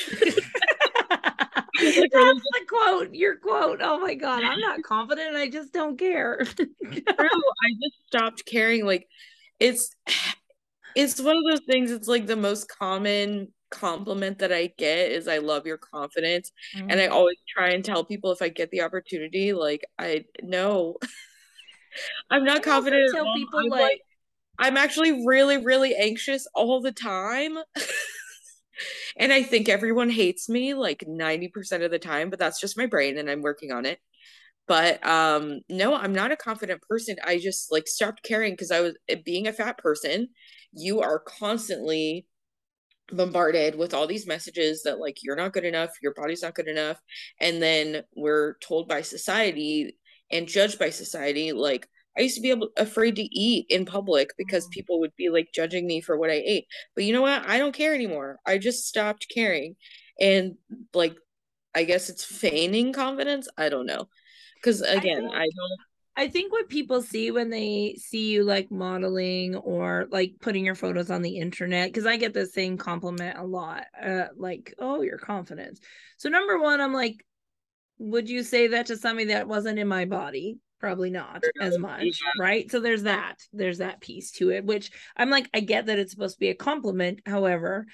[1.79, 3.13] That's the quote.
[3.13, 3.79] Your quote.
[3.81, 5.35] Oh my god, I'm not confident.
[5.35, 6.43] I just don't care.
[6.55, 6.67] True.
[6.87, 8.85] I just stopped caring.
[8.85, 9.07] Like
[9.59, 9.93] it's
[10.95, 11.91] it's one of those things.
[11.91, 16.51] It's like the most common compliment that I get is I love your confidence.
[16.75, 16.91] Mm-hmm.
[16.91, 20.95] And I always try and tell people if I get the opportunity, like I know
[22.29, 23.13] I'm not I confident.
[23.13, 24.01] Tell people like, like
[24.57, 27.57] I'm actually really, really anxious all the time.
[29.17, 32.85] and I think everyone hates me like 90% of the time, but that's just my
[32.85, 33.99] brain and I'm working on it.
[34.67, 37.17] But um no, I'm not a confident person.
[37.23, 40.29] I just like stopped caring because I was eh, being a fat person,
[40.73, 42.27] you are constantly
[43.11, 46.67] bombarded with all these messages that like you're not good enough, your body's not good
[46.67, 46.99] enough,
[47.39, 49.97] and then we're told by society
[50.31, 54.31] and judged by society like I used to be able afraid to eat in public
[54.37, 54.71] because mm.
[54.71, 56.65] people would be like judging me for what I ate.
[56.95, 57.47] But you know what?
[57.47, 58.39] I don't care anymore.
[58.45, 59.75] I just stopped caring.
[60.19, 60.55] And
[60.93, 61.15] like
[61.73, 63.47] I guess it's feigning confidence.
[63.57, 64.07] I don't know.
[64.63, 65.79] Cuz again, I, I don't
[66.17, 70.75] I think what people see when they see you like modeling or like putting your
[70.75, 75.01] photos on the internet, because I get the same compliment a lot, uh, like, oh,
[75.01, 75.81] your confidence.
[76.17, 77.25] So, number one, I'm like,
[77.97, 80.57] would you say that to somebody that wasn't in my body?
[80.85, 82.69] Probably not as much, right?
[82.69, 83.37] So, there's that.
[83.51, 86.49] There's that piece to it, which I'm like, I get that it's supposed to be
[86.49, 87.21] a compliment.
[87.25, 87.87] However,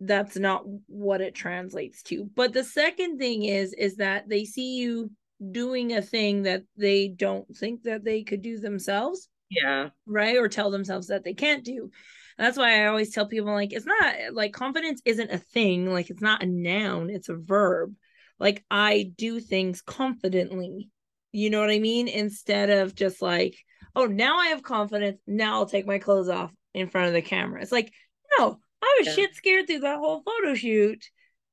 [0.00, 2.28] that's not what it translates to.
[2.34, 5.10] But the second thing is, is that they see you
[5.50, 9.28] doing a thing that they don't think that they could do themselves.
[9.50, 9.90] Yeah.
[10.06, 10.36] Right.
[10.36, 11.90] Or tell themselves that they can't do.
[12.38, 16.10] That's why I always tell people like it's not like confidence isn't a thing, like
[16.10, 17.94] it's not a noun, it's a verb.
[18.40, 20.90] Like I do things confidently.
[21.34, 22.06] You know what I mean?
[22.06, 23.56] Instead of just like,
[23.96, 27.22] oh, now I have confidence, now I'll take my clothes off in front of the
[27.22, 27.60] camera.
[27.60, 27.92] It's like,
[28.38, 29.14] no, I was yeah.
[29.14, 31.04] shit scared through that whole photo shoot.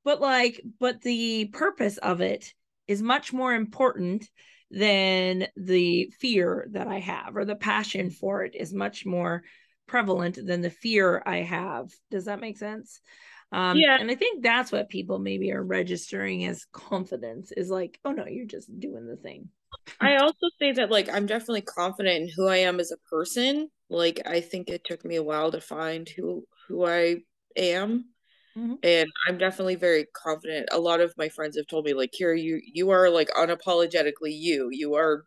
[0.06, 2.54] But like, but the purpose of it
[2.88, 4.30] is much more important
[4.70, 9.42] than the fear that I have, or the passion for it is much more
[9.88, 11.90] prevalent than the fear I have.
[12.12, 13.02] Does that make sense?
[13.52, 13.98] Um, yeah.
[14.00, 18.28] And I think that's what people maybe are registering as confidence is like, oh no,
[18.28, 19.50] you're just doing the thing.
[20.00, 23.70] I also say that like I'm definitely confident in who I am as a person.
[23.90, 27.18] Like I think it took me a while to find who who I
[27.56, 28.06] am
[28.58, 28.76] Mm-hmm.
[28.84, 30.70] And I'm definitely very confident.
[30.72, 34.34] A lot of my friends have told me, like, here you you are like unapologetically
[34.34, 34.70] you.
[34.72, 35.26] You are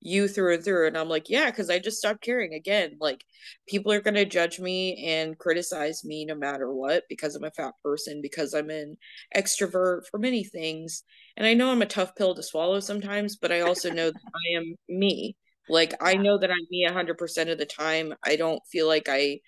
[0.00, 0.86] you through and through.
[0.88, 2.96] And I'm like, yeah, because I just stopped caring again.
[3.00, 3.24] Like,
[3.68, 7.74] people are gonna judge me and criticize me no matter what because I'm a fat
[7.84, 8.96] person, because I'm an
[9.36, 11.02] extrovert for many things.
[11.36, 14.22] And I know I'm a tough pill to swallow sometimes, but I also know that
[14.34, 15.36] I am me.
[15.68, 18.14] Like I know that I'm me 100% of the time.
[18.24, 19.40] I don't feel like I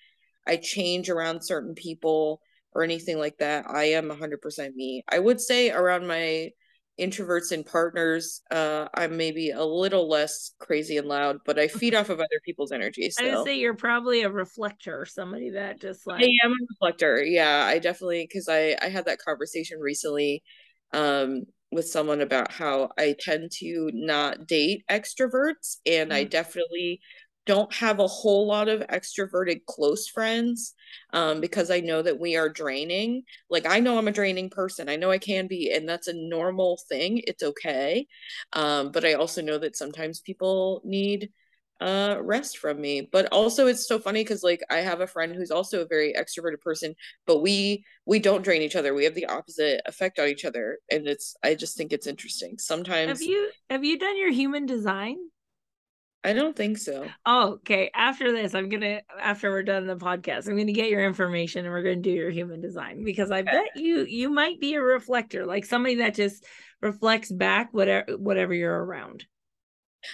[0.47, 2.41] I change around certain people
[2.73, 3.65] or anything like that.
[3.69, 5.03] I am 100% me.
[5.09, 6.49] I would say around my
[6.99, 11.95] introverts and partners, uh, I'm maybe a little less crazy and loud, but I feed
[11.95, 13.09] off of other people's energy.
[13.09, 13.25] So.
[13.25, 17.23] I would say you're probably a reflector, somebody that just like I am a reflector.
[17.23, 20.43] Yeah, I definitely because I I had that conversation recently
[20.93, 26.17] um with someone about how I tend to not date extroverts and mm-hmm.
[26.17, 27.01] I definitely
[27.45, 30.75] don't have a whole lot of extroverted close friends
[31.11, 33.23] um, because I know that we are draining.
[33.49, 34.89] Like, I know I'm a draining person.
[34.89, 37.21] I know I can be, and that's a normal thing.
[37.25, 38.07] It's okay.
[38.53, 41.29] Um, but I also know that sometimes people need
[41.81, 45.35] uh rest from me but also it's so funny because like i have a friend
[45.35, 49.15] who's also a very extroverted person but we we don't drain each other we have
[49.15, 53.21] the opposite effect on each other and it's i just think it's interesting sometimes have
[53.21, 55.17] you have you done your human design
[56.23, 57.07] I don't think so.
[57.25, 57.91] Oh, okay.
[57.93, 61.73] After this, I'm gonna after we're done the podcast, I'm gonna get your information and
[61.73, 65.45] we're gonna do your human design because I bet you you might be a reflector,
[65.45, 66.45] like somebody that just
[66.81, 69.25] reflects back whatever whatever you're around.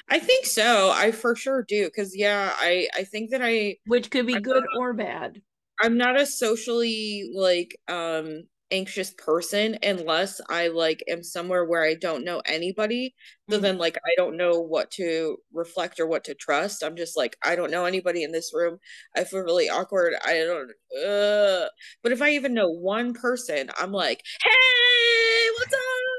[0.07, 0.91] I think so.
[0.91, 4.41] I for sure do because yeah, I I think that I which could be I'm
[4.41, 5.41] good not, or bad.
[5.79, 11.95] I'm not a socially like um anxious person unless I like am somewhere where I
[11.95, 13.15] don't know anybody.
[13.49, 13.61] So mm.
[13.61, 16.83] then like I don't know what to reflect or what to trust.
[16.83, 18.79] I'm just like I don't know anybody in this room.
[19.15, 20.13] I feel really awkward.
[20.23, 20.71] I don't
[21.05, 21.67] uh
[22.03, 26.18] but if I even know one person, I'm like, "Hey, what's up?"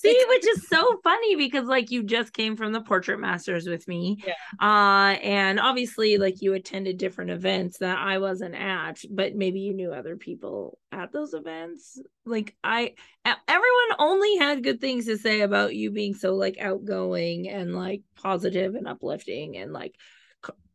[0.00, 3.88] See, which is so funny because like you just came from the portrait masters with
[3.88, 4.22] me.
[4.24, 4.34] Yeah.
[4.60, 9.74] Uh and obviously like you attended different events that I wasn't at, but maybe you
[9.74, 12.00] knew other people at those events.
[12.24, 17.48] Like I everyone only had good things to say about you being so like outgoing
[17.48, 19.96] and like positive and uplifting and like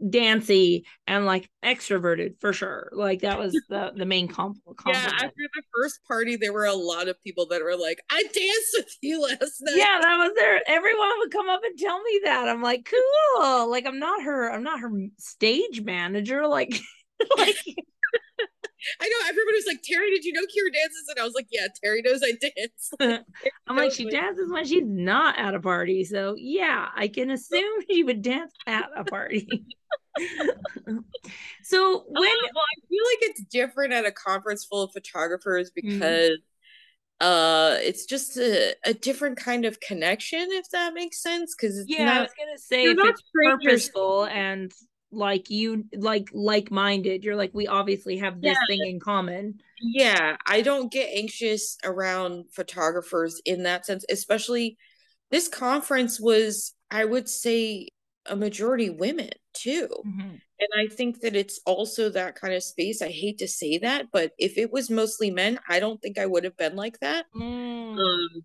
[0.10, 2.89] dancy and like extroverted for sure.
[2.94, 4.58] Like that was the the main comp.
[4.86, 8.24] Yeah, after the first party, there were a lot of people that were like, "I
[8.24, 10.62] danced with you last night." Yeah, that was there.
[10.68, 12.48] Everyone would come up and tell me that.
[12.48, 13.70] I'm like, cool.
[13.70, 14.52] Like I'm not her.
[14.52, 16.48] I'm not her stage manager.
[16.48, 16.80] Like,
[17.38, 17.58] like
[19.00, 21.08] I know everybody was like, Terry, did you know Kira dances?
[21.10, 23.24] And I was like, Yeah, Terry knows I dance.
[23.67, 26.04] I'm like, she dances when she's not at a party.
[26.04, 29.48] So yeah, I can assume she would dance at a party.
[31.63, 34.91] so uh, when uh, well, I feel like it's different at a conference full of
[34.91, 35.98] photographers mm-hmm.
[35.98, 36.38] because
[37.22, 37.28] mm-hmm.
[37.28, 41.56] uh it's just a, a different kind of connection, if that makes sense.
[41.56, 44.72] Cause yeah, not, I was gonna say if it's purposeful and
[45.13, 48.67] like you like like-minded you're like we obviously have this yeah.
[48.67, 54.78] thing in common yeah i don't get anxious around photographers in that sense especially
[55.32, 57.88] this conference was i would say
[58.28, 60.21] a majority women too mm-hmm.
[60.21, 64.08] and i think that it's also that kind of space i hate to say that
[64.12, 67.26] but if it was mostly men i don't think i would have been like that
[67.36, 67.97] mm.
[67.97, 68.43] um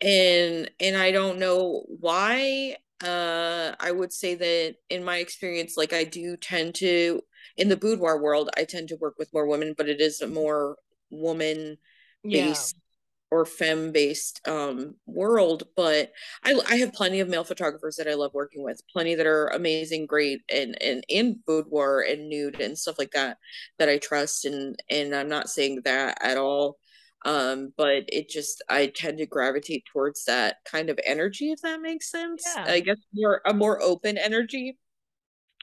[0.00, 5.92] and and i don't know why uh i would say that in my experience like
[5.92, 7.20] i do tend to
[7.56, 10.26] in the boudoir world i tend to work with more women but it is a
[10.26, 10.76] more
[11.10, 11.76] woman
[12.24, 13.36] based yeah.
[13.36, 16.10] or femme based um world but
[16.42, 19.48] i i have plenty of male photographers that i love working with plenty that are
[19.48, 23.36] amazing great and and in boudoir and nude and stuff like that
[23.78, 26.78] that i trust and and i'm not saying that at all
[27.26, 31.80] um but it just i tend to gravitate towards that kind of energy if that
[31.80, 32.64] makes sense yeah.
[32.68, 34.78] i guess more a more open energy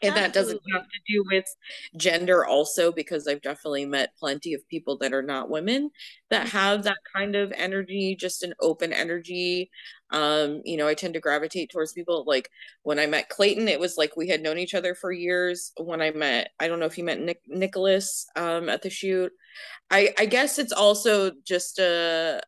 [0.03, 1.45] and that doesn't have to do with
[1.97, 5.89] gender also because i've definitely met plenty of people that are not women
[6.29, 6.57] that mm-hmm.
[6.57, 9.69] have that kind of energy just an open energy.
[10.11, 12.49] Um you know i tend to gravitate towards people like
[12.83, 15.71] when i met clayton it was like we had known each other for years.
[15.77, 19.31] When i met i don't know if you met Nick, nicholas um at the shoot.
[19.91, 22.41] I I guess it's also just a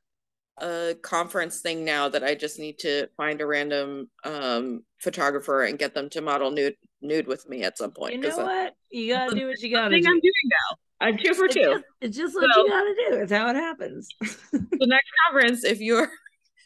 [0.60, 5.78] a conference thing now that I just need to find a random um photographer and
[5.78, 8.15] get them to model nude nude with me at some point.
[8.15, 8.74] You know what?
[8.89, 10.08] You gotta do what you gotta do.
[10.08, 10.78] I'm doing now.
[11.02, 11.62] I'm two for it's two.
[11.62, 13.18] Just, it's just what so, you gotta do.
[13.18, 14.08] It's how it happens.
[14.22, 16.10] the next conference, if you're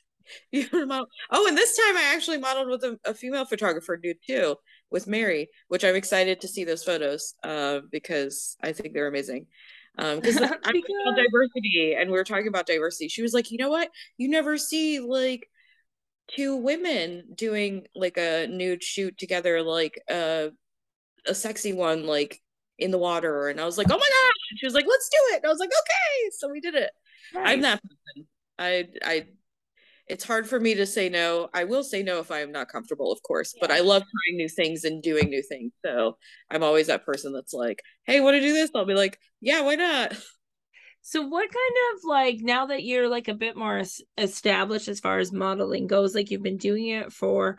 [0.52, 4.18] you're model- oh, and this time I actually modeled with a, a female photographer nude
[4.26, 4.56] too,
[4.92, 9.48] with Mary, which I'm excited to see those photos uh because I think they're amazing
[10.00, 13.58] um because I'm about diversity and we were talking about diversity she was like you
[13.58, 13.90] know what?
[14.18, 15.48] You never see like
[16.36, 20.48] two women doing like a nude shoot together like uh,
[21.28, 22.40] a sexy one like
[22.78, 24.50] in the water and i was like oh my gosh!
[24.52, 25.38] And she was like let's do it.
[25.38, 26.30] And i was like okay!
[26.38, 26.92] So we did it.
[27.34, 27.44] Nice.
[27.46, 28.28] i'm that person.
[28.58, 29.28] I i
[30.10, 31.50] it's hard for me to say no.
[31.54, 33.60] I will say no if I am not comfortable, of course, yeah.
[33.62, 35.72] but I love trying new things and doing new things.
[35.86, 36.18] So
[36.50, 38.72] I'm always that person that's like, hey, want to do this?
[38.74, 40.18] I'll be like, yeah, why not?
[41.02, 43.82] So what kind of like now that you're like a bit more
[44.18, 47.58] established as far as modeling goes, like you've been doing it for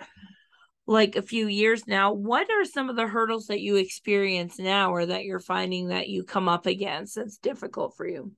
[0.86, 4.92] like a few years now, what are some of the hurdles that you experience now
[4.92, 8.30] or that you're finding that you come up against that's difficult for you?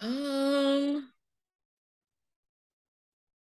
[0.00, 1.08] Um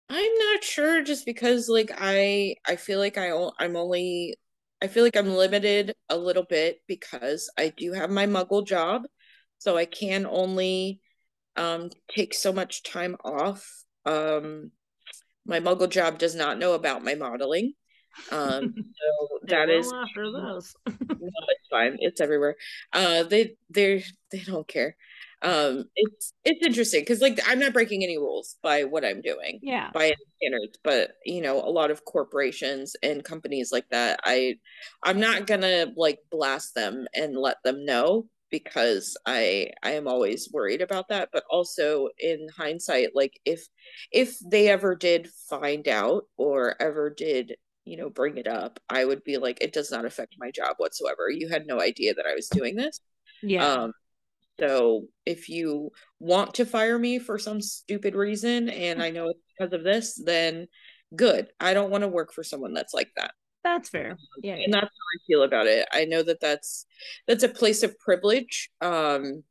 [0.09, 4.35] I'm not sure just because like I I feel like I I'm only
[4.81, 9.03] I feel like I'm limited a little bit because I do have my muggle job.
[9.57, 11.01] So I can only
[11.55, 13.69] um take so much time off.
[14.05, 14.71] Um
[15.45, 17.73] my muggle job does not know about my modeling.
[18.31, 20.73] Um so that is after those.
[20.87, 21.97] no, it's fine.
[21.99, 22.55] It's everywhere.
[22.93, 24.95] Uh they they they don't care
[25.43, 29.59] um it's it's interesting because like i'm not breaking any rules by what i'm doing
[29.61, 29.91] yeah.
[29.93, 34.55] by any standards but you know a lot of corporations and companies like that i
[35.03, 40.49] i'm not gonna like blast them and let them know because i i am always
[40.51, 43.67] worried about that but also in hindsight like if
[44.11, 47.55] if they ever did find out or ever did
[47.87, 50.75] you know bring it up i would be like it does not affect my job
[50.77, 51.29] whatsoever.
[51.29, 52.99] You had no idea that i was doing this.
[53.41, 53.65] Yeah.
[53.65, 53.93] Um
[54.59, 59.39] so if you want to fire me for some stupid reason and I know it's
[59.57, 60.67] because of this, then
[61.15, 61.49] good.
[61.59, 63.31] I don't want to work for someone that's like that.
[63.63, 64.17] That's fair.
[64.41, 64.55] Yeah.
[64.55, 65.87] And that's how I feel about it.
[65.91, 66.85] I know that that's
[67.27, 68.69] that's a place of privilege.
[68.81, 69.43] Um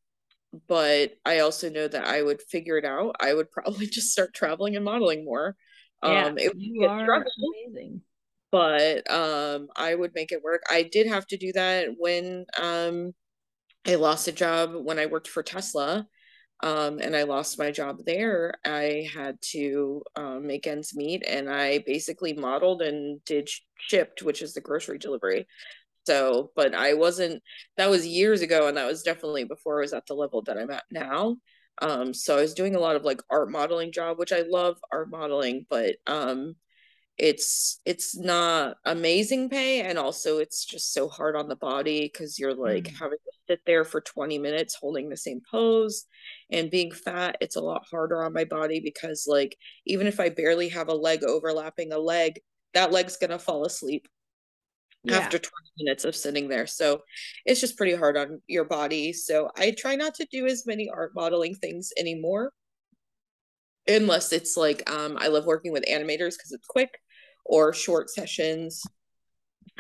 [0.69, 3.17] but I also know that I would figure it out.
[3.21, 5.57] I would probably just start traveling and modeling more.
[6.03, 7.31] Yeah, um it would be a struggle.
[7.69, 8.01] Amazing.
[8.51, 10.63] But um I would make it work.
[10.71, 13.13] I did have to do that when um
[13.87, 16.07] I lost a job when I worked for Tesla.
[16.63, 21.51] um, and I lost my job there, I had to um, make ends meet, and
[21.51, 23.51] I basically modeled and did
[23.91, 25.47] Shipt, which is the grocery delivery.
[26.07, 27.43] So, but I wasn't.
[27.79, 30.59] That was years ago, and that was definitely before I was at the level that
[30.59, 31.39] I'm at now.
[31.83, 34.79] Um, so I was doing a lot of like art modeling job, which I love
[34.93, 36.57] art modeling, but um,
[37.19, 42.39] it's it's not amazing pay and also it's just so hard on the body because
[42.39, 42.99] you're like mm.
[42.99, 46.05] having to sit there for 20 minutes holding the same pose
[46.51, 49.57] and being fat it's a lot harder on my body because like
[49.87, 52.39] even if i barely have a leg overlapping a leg
[52.75, 54.07] that leg's gonna fall asleep
[55.05, 55.17] yeah.
[55.17, 57.01] after 20 minutes of sitting there so
[57.47, 60.91] it's just pretty hard on your body so i try not to do as many
[60.93, 62.53] art modeling things anymore
[63.89, 66.91] unless it's like um, i love working with animators because it's quick
[67.49, 68.83] or short sessions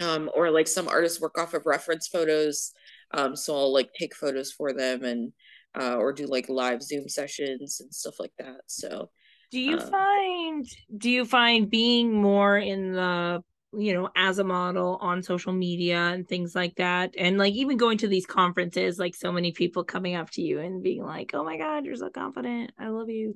[0.00, 2.72] um, or like some artists work off of reference photos.
[3.12, 5.32] Um, so i'll like take photos for them and
[5.78, 8.62] uh, or do like live zoom sessions and stuff like that.
[8.66, 9.10] So
[9.50, 13.42] do you um, find do you find being more in the
[13.72, 17.14] you know as a model on social media and things like that?
[17.16, 20.58] And like even going to these conferences like so many people coming up to you
[20.60, 22.72] and being like oh my god you're so confident.
[22.78, 23.34] I love you.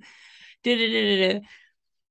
[0.64, 1.40] Da-da-da-da-da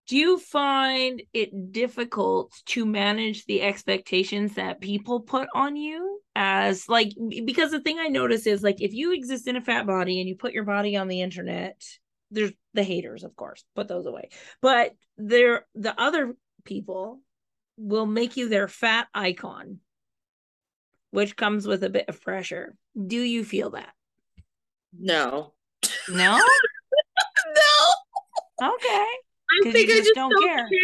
[0.10, 6.20] do you find it difficult to manage the expectations that people put on you?
[6.36, 7.12] As like
[7.46, 10.28] because the thing i notice is like if you exist in a fat body and
[10.28, 11.84] you put your body on the internet
[12.32, 14.30] there's the haters of course put those away.
[14.62, 17.20] But there the other people
[17.78, 19.80] will make you their fat icon
[21.12, 22.76] which comes with a bit of pressure.
[22.96, 23.94] Do you feel that?
[24.98, 25.54] No.
[26.10, 26.42] No?
[28.62, 28.74] No.
[28.76, 29.08] Okay
[29.52, 30.68] I think I just don't, don't care.
[30.68, 30.80] care.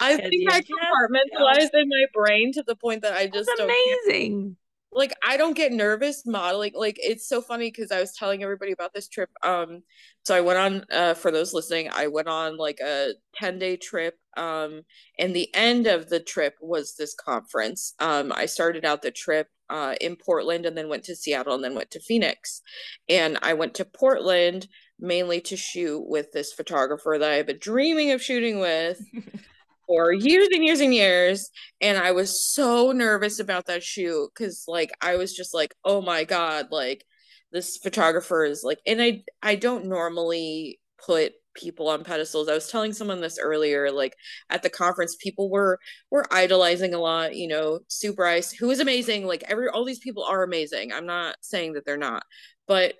[0.00, 4.56] I, think I compartmentalize in my brain to the point that I just That's amazing.
[4.92, 6.72] Like I don't get nervous modeling.
[6.74, 9.28] Like it's so funny because I was telling everybody about this trip.
[9.42, 9.82] Um,
[10.24, 10.84] so I went on.
[10.90, 14.14] Uh, for those listening, I went on like a ten day trip.
[14.38, 14.82] Um,
[15.18, 17.94] and the end of the trip was this conference.
[17.98, 21.64] Um, I started out the trip uh, in Portland and then went to Seattle and
[21.64, 22.62] then went to Phoenix.
[23.08, 28.12] And I went to Portland mainly to shoot with this photographer that I've been dreaming
[28.12, 29.00] of shooting with
[29.86, 31.50] for years and years and years.
[31.80, 36.00] And I was so nervous about that shoot because, like, I was just like, oh
[36.00, 37.04] my God, like,
[37.52, 42.48] this photographer is like, and I I don't normally put people on pedestals.
[42.48, 44.14] I was telling someone this earlier, like
[44.50, 45.78] at the conference, people were
[46.10, 49.26] were idolizing a lot, you know, Sue Bryce, who is amazing.
[49.26, 50.92] Like every all these people are amazing.
[50.92, 52.24] I'm not saying that they're not,
[52.68, 52.94] but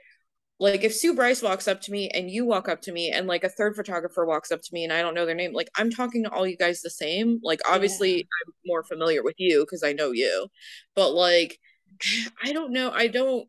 [0.59, 3.27] like if Sue Bryce walks up to me and you walk up to me and
[3.27, 5.69] like a third photographer walks up to me and I don't know their name, like
[5.77, 7.41] I'm talking to all you guys the same.
[7.43, 8.23] Like obviously yeah.
[8.47, 10.49] I'm more familiar with you because I know you.
[10.95, 11.59] But like
[12.43, 13.49] I don't know, I don't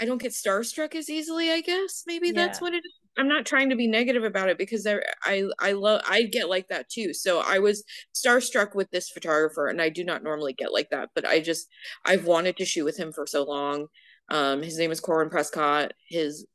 [0.00, 2.04] I don't get starstruck as easily, I guess.
[2.06, 2.34] Maybe yeah.
[2.34, 2.99] that's what it is.
[3.18, 6.48] I'm not trying to be negative about it because I I I love I get
[6.48, 7.12] like that too.
[7.12, 7.84] So I was
[8.14, 11.68] starstruck with this photographer and I do not normally get like that, but I just
[12.04, 13.86] I've wanted to shoot with him for so long.
[14.30, 15.92] Um his name is Corwin Prescott.
[16.08, 16.46] His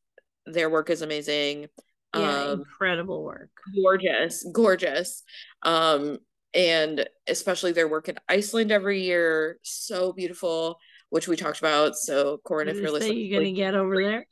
[0.46, 1.68] their work is amazing.
[2.16, 3.52] Yeah, um, incredible work.
[3.84, 5.24] Gorgeous, gorgeous.
[5.64, 6.20] Um
[6.54, 10.78] and especially their work in Iceland every year, so beautiful,
[11.10, 11.98] which we talked about.
[11.98, 14.26] So Corwin, if you're listening, you're gonna get over there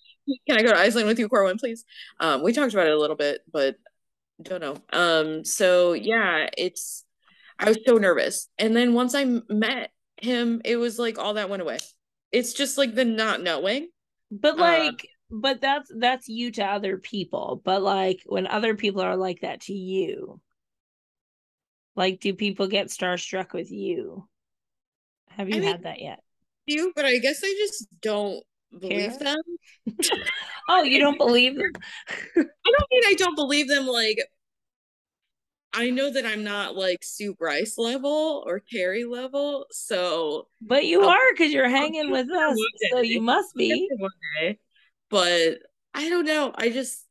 [0.47, 1.85] can I go to Iceland with you, Corwin, please?
[2.19, 3.75] Um, we talked about it a little bit, but
[4.41, 4.77] don't know.
[4.91, 7.05] Um, so yeah, it's
[7.59, 8.49] I was so nervous.
[8.57, 11.79] And then once I met him, it was like all that went away.
[12.31, 13.89] It's just like the not knowing.
[14.31, 17.61] But uh, like uh, but that's that's you to other people.
[17.63, 20.39] But like when other people are like that to you,
[21.95, 24.27] like do people get starstruck with you?
[25.29, 26.19] Have you I had that yet?
[26.65, 28.43] You, but I guess I just don't
[28.79, 29.37] believe them.
[30.69, 31.71] oh, you don't believe them?
[32.35, 33.87] I don't mean I don't believe them.
[33.87, 34.17] Like,
[35.73, 40.47] I know that I'm not like Sue Bryce level or Carrie level, so.
[40.61, 42.57] But you I'll, are because you're hanging with us,
[42.91, 43.89] so you must be.
[45.09, 45.59] But
[45.93, 46.53] I don't know.
[46.55, 47.05] I just,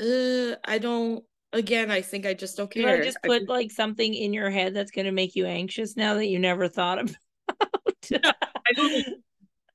[0.00, 1.24] uh, I don't.
[1.52, 2.98] Again, I think I just don't care.
[2.98, 5.96] You just put I, like something in your head that's going to make you anxious
[5.96, 7.16] now that you never thought about.
[8.12, 9.22] I don't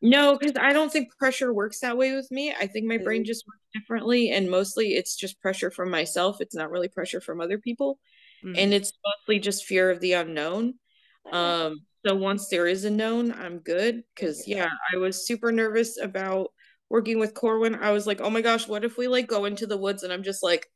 [0.01, 2.53] no, because I don't think pressure works that way with me.
[2.53, 3.25] I think my brain mm.
[3.25, 6.41] just works differently, and mostly it's just pressure from myself.
[6.41, 7.99] It's not really pressure from other people,
[8.43, 8.55] mm-hmm.
[8.57, 10.75] and it's mostly just fear of the unknown.
[11.31, 14.03] Um, so once there is a known, I'm good.
[14.13, 16.51] Because yeah, I was super nervous about
[16.89, 17.75] working with Corwin.
[17.75, 20.13] I was like, oh my gosh, what if we like go into the woods and
[20.13, 20.67] I'm just like,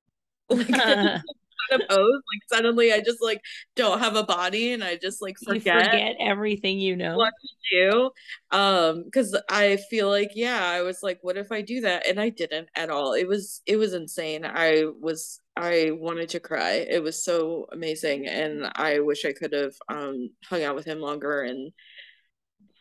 [0.50, 0.68] like
[1.72, 1.98] of pose.
[1.98, 3.40] Like suddenly I just like
[3.76, 7.90] don't have a body and I just like forget, forget everything you know what to
[7.90, 8.10] do.
[8.50, 12.06] Um, because I feel like, yeah, I was like, what if I do that?
[12.06, 13.14] And I didn't at all.
[13.14, 14.44] It was it was insane.
[14.44, 16.86] I was I wanted to cry.
[16.88, 18.26] It was so amazing.
[18.26, 21.72] And I wish I could have um hung out with him longer and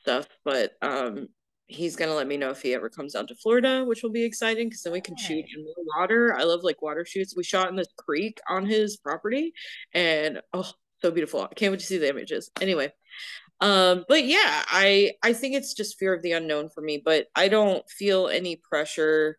[0.02, 0.28] stuff.
[0.44, 1.30] But um
[1.70, 4.24] he's gonna let me know if he ever comes down to Florida, which will be
[4.24, 6.36] exciting because then we can shoot in more water.
[6.36, 7.38] I love like water shoots.
[7.38, 9.54] We shot in this creek on his property,
[9.94, 10.70] and oh,
[11.02, 11.42] so beautiful!
[11.42, 12.50] I can't wait to see the images.
[12.60, 12.92] Anyway,
[13.62, 17.28] um, but yeah, I I think it's just fear of the unknown for me, but
[17.36, 19.38] I don't feel any pressure.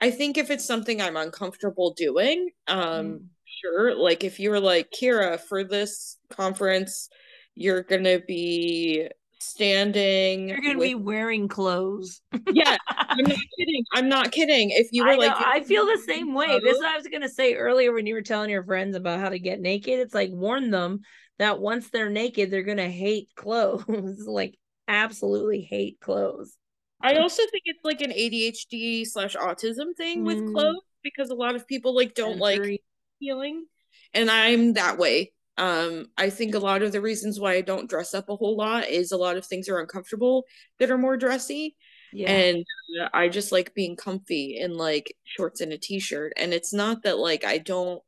[0.00, 3.20] I think if it's something I'm uncomfortable doing, um, mm.
[3.62, 3.94] sure.
[3.96, 7.08] Like if you were like Kira for this conference,
[7.56, 9.08] you're gonna be
[9.44, 10.48] standing.
[10.48, 10.88] You're gonna with...
[10.88, 12.20] be wearing clothes.
[12.52, 13.84] yeah, I'm not kidding.
[13.92, 14.70] I'm not kidding.
[14.70, 16.58] If you were I like, I feel the same way.
[16.60, 19.20] This is what I was gonna say earlier when you were telling your friends about
[19.20, 20.00] how to get naked.
[20.00, 21.00] It's like warn them
[21.38, 23.86] that once they're naked, they're gonna hate clothes.
[24.26, 24.56] like
[24.88, 26.56] absolutely hate clothes.
[27.00, 30.26] I also think it's like an ADHD slash autism thing mm.
[30.26, 32.80] with clothes because a lot of people like don't like
[33.20, 33.66] feeling,
[34.12, 35.32] and I'm that way.
[35.56, 38.56] Um, I think a lot of the reasons why I don't dress up a whole
[38.56, 40.44] lot is a lot of things are uncomfortable
[40.78, 41.76] that are more dressy.
[42.12, 42.30] Yeah.
[42.30, 42.64] And
[43.00, 46.32] uh, I just like being comfy in like shorts and a t-shirt.
[46.36, 48.02] And it's not that like I don't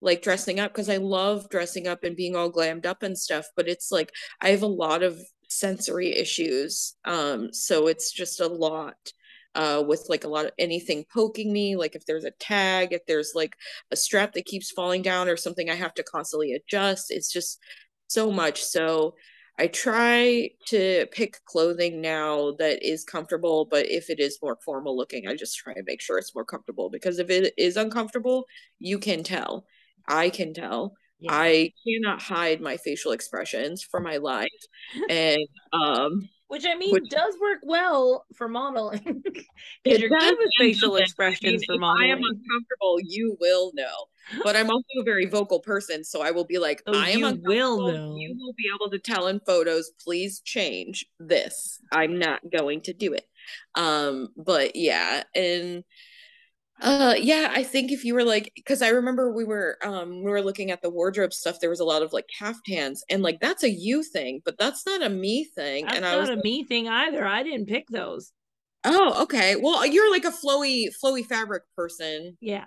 [0.00, 3.46] like dressing up because I love dressing up and being all glammed up and stuff,
[3.56, 5.18] but it's like I have a lot of
[5.48, 6.94] sensory issues.
[7.04, 9.12] Um, so it's just a lot
[9.56, 13.04] uh, with like a lot of anything poking me, like if there's a tag, if
[13.06, 13.56] there's like
[13.90, 17.06] a strap that keeps falling down or something I have to constantly adjust.
[17.10, 17.58] It's just
[18.08, 18.62] so much.
[18.62, 19.14] So
[19.58, 24.96] I try to pick clothing now that is comfortable, but if it is more formal
[24.96, 28.44] looking, I just try and make sure it's more comfortable because if it is uncomfortable,
[28.78, 29.64] you can tell.
[30.06, 30.92] I can tell.
[31.18, 31.32] Yeah.
[31.32, 34.48] I cannot hide my facial expressions for my life.
[35.08, 35.40] And
[35.72, 39.22] um which I mean Which, does work well for modeling.
[39.84, 42.10] Because you're good facial expressions I mean, for modeling.
[42.10, 44.06] I am uncomfortable, you will know.
[44.42, 47.24] But I'm also a very vocal person, so I will be like, oh, I am
[47.24, 47.48] uncomfortable.
[47.48, 48.16] Will know.
[48.16, 51.80] You will be able to tell in photos, please change this.
[51.92, 53.26] I'm not going to do it.
[53.74, 55.84] Um, but yeah, and
[56.82, 60.30] uh yeah, I think if you were like because I remember we were um we
[60.30, 63.40] were looking at the wardrobe stuff, there was a lot of like caftans and like
[63.40, 65.84] that's a you thing, but that's not a me thing.
[65.84, 67.26] That's and not I was a me thing either.
[67.26, 68.32] I didn't pick those.
[68.86, 69.56] Oh, okay.
[69.56, 72.38] Well, you're like a flowy, flowy fabric person.
[72.40, 72.66] Yeah.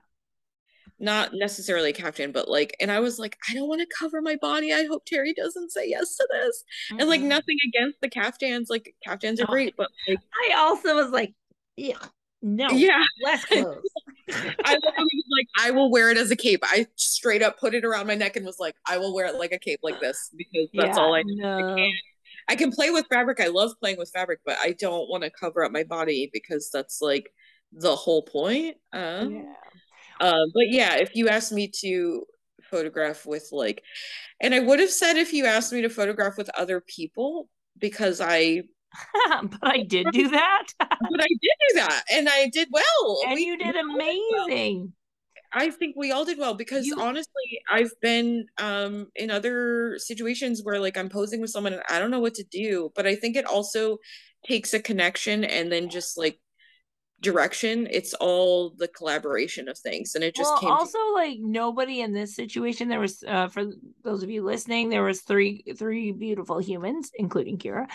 [1.00, 4.22] Not necessarily a caftan, but like, and I was like, I don't want to cover
[4.22, 4.74] my body.
[4.74, 6.64] I hope Terri doesn't say yes to this.
[6.92, 7.00] Mm-hmm.
[7.00, 8.70] And like, nothing against the caftans.
[8.70, 10.20] Like, caftans are oh, great, but like,
[10.52, 11.34] I also was like,
[11.78, 12.00] yeah,
[12.42, 12.70] no.
[12.70, 13.04] Yeah.
[13.24, 13.84] Less clothes.
[14.32, 16.62] I was like, I will wear it as a cape.
[16.64, 19.36] I straight up put it around my neck and was like, I will wear it
[19.36, 21.58] like a cape like this because that's yeah, all I, no.
[21.58, 21.92] I can.
[22.48, 23.40] I can play with fabric.
[23.40, 26.72] I love playing with fabric, but I don't want to cover up my body because
[26.74, 27.32] that's like
[27.72, 28.78] the whole point.
[28.92, 29.44] Uh, yeah.
[30.20, 32.26] Uh, but yeah, if you asked me to
[32.64, 33.84] photograph with like,
[34.42, 38.20] and I would have said if you asked me to photograph with other people because
[38.20, 38.64] I
[39.42, 40.68] but I did do that.
[40.80, 40.90] but
[41.22, 43.22] I did do that, and I did well.
[43.26, 44.80] And we, you did amazing.
[44.80, 44.94] Well.
[45.52, 47.00] I think we all did well because you...
[47.00, 52.00] honestly, I've been um in other situations where like I'm posing with someone and I
[52.00, 53.98] don't know what to do, but I think it also
[54.46, 56.40] takes a connection and then just like
[57.22, 61.38] direction it's all the collaboration of things and it just well, came also to- like
[61.42, 63.66] nobody in this situation there was uh for
[64.04, 67.88] those of you listening there was three three beautiful humans including kira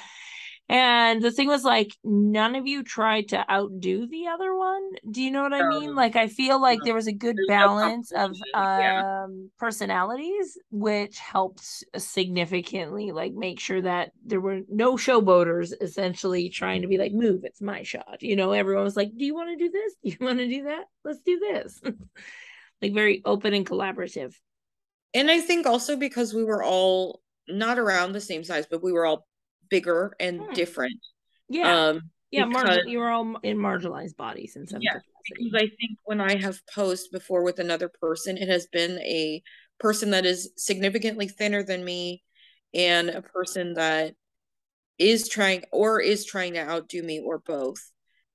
[0.69, 4.83] and the thing was like none of you tried to outdo the other one.
[5.11, 5.95] Do you know what I mean?
[5.95, 13.13] Like I feel like there was a good balance of um personalities which helped significantly
[13.13, 17.61] like make sure that there were no showboaters essentially trying to be like move it's
[17.61, 18.23] my shot.
[18.23, 19.95] You know, everyone was like, "Do you want to do this?
[20.03, 20.85] Do you want to do that?
[21.05, 21.81] Let's do this."
[22.83, 24.35] like very open and collaborative.
[25.13, 28.93] And I think also because we were all not around the same size, but we
[28.93, 29.27] were all
[29.69, 30.53] bigger and hmm.
[30.53, 31.01] different.
[31.49, 31.89] Yeah.
[31.89, 34.99] Um, yeah, because, you were all in marginalized bodies in some yeah,
[35.29, 39.41] because I think when I have posed before with another person, it has been a
[39.79, 42.25] person that is significantly thinner than me
[42.73, 44.15] and a person that
[44.99, 47.91] is trying or is trying to outdo me or both.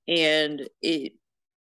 [0.08, 1.12] And it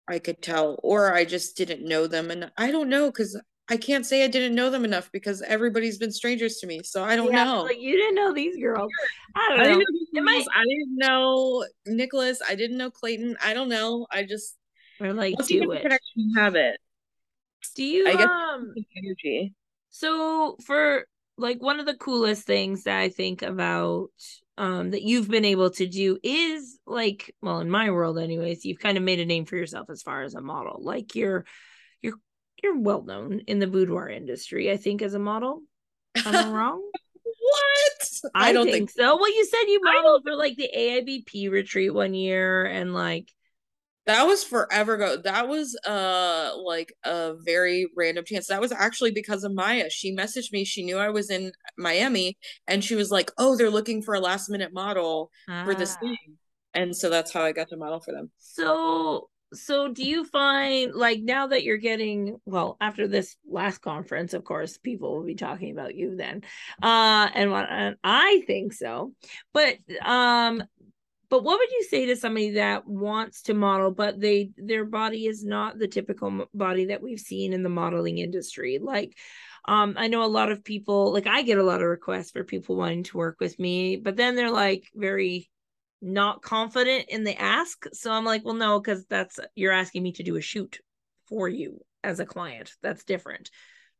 [0.07, 2.29] I could tell, or I just didn't know them.
[2.29, 5.97] And I don't know because I can't say I didn't know them enough because everybody's
[5.97, 6.81] been strangers to me.
[6.83, 7.63] So I don't yeah, know.
[7.63, 8.91] Like you didn't know these girls.
[9.35, 9.79] I don't I know.
[9.79, 12.41] Didn't know I, I didn't know Nicholas.
[12.47, 13.37] I didn't know Clayton.
[13.43, 14.05] I don't know.
[14.11, 14.55] I just
[14.99, 15.81] we're like do it.
[15.81, 16.77] Connection have it.
[17.75, 19.55] Do you I guess um energy.
[19.89, 21.07] so for
[21.37, 24.09] like one of the coolest things that I think about
[24.57, 28.79] um that you've been able to do is like well in my world anyways you've
[28.79, 31.45] kind of made a name for yourself as far as a model like you're
[32.65, 35.61] you're well known in the boudoir industry I think as a model
[36.25, 36.81] am I wrong
[37.23, 38.31] What?
[38.33, 42.13] I, don't think, so well you said you modeled for like the AIBP retreat one
[42.13, 43.29] year and like
[44.07, 45.17] That was forever ago.
[45.17, 48.47] That was uh like a very random chance.
[48.47, 49.89] That was actually because of Maya.
[49.89, 50.63] She messaged me.
[50.63, 52.37] She knew I was in Miami
[52.67, 55.31] and she was like, "Oh, they're looking for a last minute model
[55.65, 55.99] for this ah.
[56.01, 56.37] thing."
[56.75, 58.31] And so that's how I got to model for them.
[58.37, 64.33] So so do you find like now that you're getting well after this last conference
[64.33, 66.41] of course people will be talking about you then
[66.81, 69.13] uh and and I think so.
[69.53, 70.63] But um
[71.29, 75.25] but what would you say to somebody that wants to model but they their body
[75.25, 78.79] is not the typical body that we've seen in the modeling industry?
[78.81, 79.15] Like
[79.67, 82.43] um i know a lot of people like i get a lot of requests for
[82.43, 85.49] people wanting to work with me but then they're like very
[86.01, 90.11] not confident in the ask so i'm like well no because that's you're asking me
[90.11, 90.79] to do a shoot
[91.27, 93.49] for you as a client that's different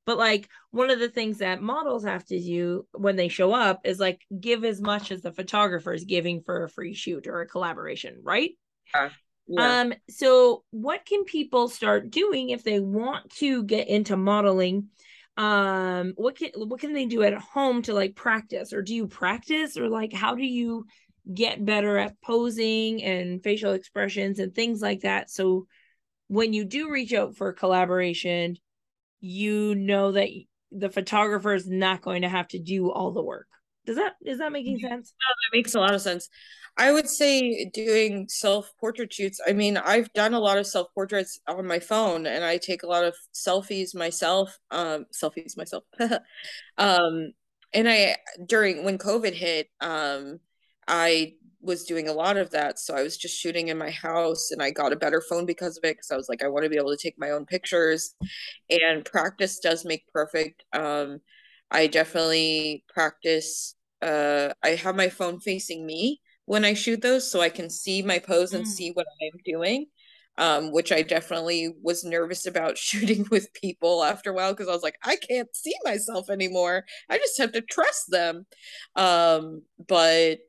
[0.06, 3.82] but like one of the things that models have to do when they show up
[3.84, 7.42] is like give as much as the photographer is giving for a free shoot or
[7.42, 8.52] a collaboration, right?
[8.94, 9.10] Yeah.
[9.48, 9.82] Yeah.
[9.82, 14.90] Um, so what can people start doing if they want to get into modeling?
[15.38, 19.08] Um, what can what can they do at home to like practice, or do you
[19.08, 20.86] practice, or like how do you
[21.34, 25.30] get better at posing and facial expressions and things like that?
[25.30, 25.68] So
[26.28, 28.58] when you do reach out for collaboration,
[29.20, 30.30] you know that
[30.72, 33.48] the photographer is not going to have to do all the work.
[33.86, 35.12] Does that is that making sense?
[35.12, 36.28] that makes a lot of sense.
[36.78, 39.40] I would say doing self portrait shoots.
[39.46, 42.84] I mean, I've done a lot of self portraits on my phone and I take
[42.84, 45.84] a lot of selfies myself, um selfies myself.
[46.78, 47.32] um
[47.74, 50.40] and I during when COVID hit, um
[50.88, 52.80] I was doing a lot of that.
[52.80, 55.78] So I was just shooting in my house and I got a better phone because
[55.78, 57.46] of it because I was like I want to be able to take my own
[57.46, 58.14] pictures
[58.70, 60.64] and practice does make perfect.
[60.74, 61.20] Um
[61.72, 67.42] I definitely practice uh I have my phone facing me when I shoot those so
[67.42, 68.68] I can see my pose and Mm.
[68.68, 69.88] see what I'm doing.
[70.38, 74.74] Um, which I definitely was nervous about shooting with people after a while because I
[74.74, 76.84] was like, I can't see myself anymore.
[77.10, 78.46] I just have to trust them.
[78.98, 80.40] Um, but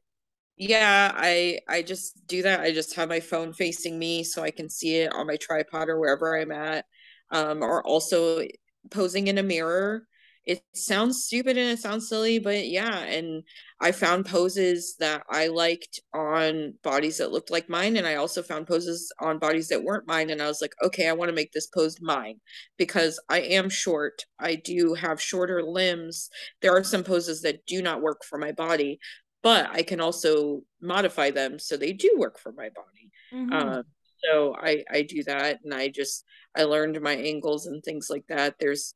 [0.57, 2.61] yeah, I I just do that.
[2.61, 5.89] I just have my phone facing me so I can see it on my tripod
[5.89, 6.87] or wherever I'm at.
[7.31, 8.43] Um, or also
[8.91, 10.07] posing in a mirror.
[10.45, 13.43] It sounds stupid and it sounds silly, but yeah, and
[13.81, 18.43] I found poses that I liked on bodies that looked like mine, and I also
[18.45, 21.35] found poses on bodies that weren't mine, and I was like, okay, I want to
[21.35, 22.37] make this pose mine
[22.77, 24.23] because I am short.
[24.39, 26.31] I do have shorter limbs.
[26.63, 29.01] There are some poses that do not work for my body,
[29.47, 33.13] but I can also modify them so they do work for my body.
[33.33, 33.53] Mhm.
[33.53, 33.85] Um,
[34.25, 36.25] so I I do that, and I just
[36.57, 38.57] I learned my angles and things like that.
[38.59, 38.93] There's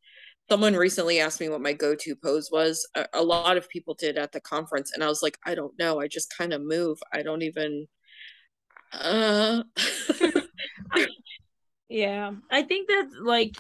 [0.51, 2.85] someone recently asked me what my go-to pose was.
[2.97, 5.79] A, a lot of people did at the conference, and I was like, I don't
[5.79, 6.01] know.
[6.01, 6.99] I just kind of move.
[7.13, 7.87] I don't even.
[8.93, 9.63] Uh.
[11.89, 13.55] Yeah, I think that like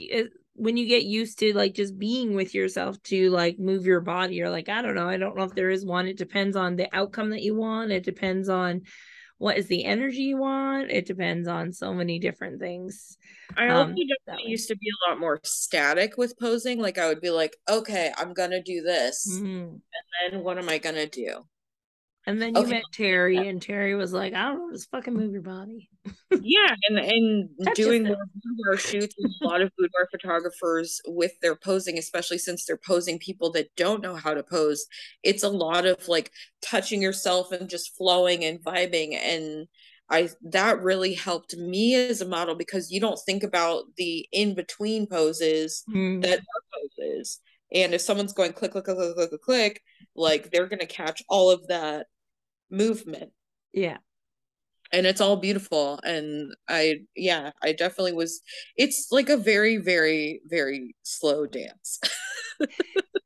[0.54, 4.34] when you get used to like just being with yourself to like move your body.
[4.34, 5.08] You're like, I don't know.
[5.08, 6.06] I don't know if there is one.
[6.06, 7.92] It depends on the outcome that you want.
[7.92, 8.82] It depends on
[9.38, 10.90] what is the energy you want.
[10.90, 13.16] It depends on so many different things.
[13.56, 16.78] I also Um, that definitely used to be a lot more static with posing.
[16.78, 19.80] Like I would be like, okay, I'm gonna do this, Mhm.
[20.24, 21.46] and what am I gonna do?
[22.26, 22.70] And then you Okay.
[22.70, 25.88] met Terri, and Terri was like, I don't know, just fucking move your body.
[26.42, 31.54] Yeah, and and doing more boudoir shoots with a lot of boudoir photographers with their
[31.56, 34.86] posing, especially since they're posing people that don't know how to pose.
[35.22, 36.30] It's a lot of like
[36.62, 39.66] touching yourself and just flowing and vibing and
[40.08, 44.54] I that really helped me as a model because you don't think about the in
[44.54, 46.22] between poses Mm.
[46.22, 46.62] that are
[46.98, 47.40] poses.
[47.72, 49.82] And if someone's going click click click click click, click
[50.16, 52.06] like they're gonna catch all of that
[52.70, 53.32] movement
[53.72, 53.98] Yeah.
[54.92, 58.40] and it's all beautiful and i yeah i definitely was
[58.76, 62.00] it's like a very very very slow dance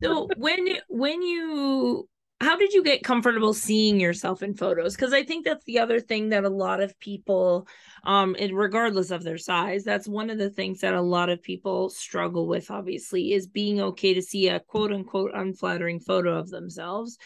[0.03, 2.09] So when when you
[2.45, 4.95] how did you get comfortable seeing yourself in photos?
[4.95, 7.67] Because I think that's the other thing that a lot of people,
[8.05, 11.89] um, regardless of their size, that's one of the things that a lot of people
[11.89, 12.71] struggle with.
[12.71, 17.17] Obviously, is being okay to see a quote unquote unflattering photo of themselves.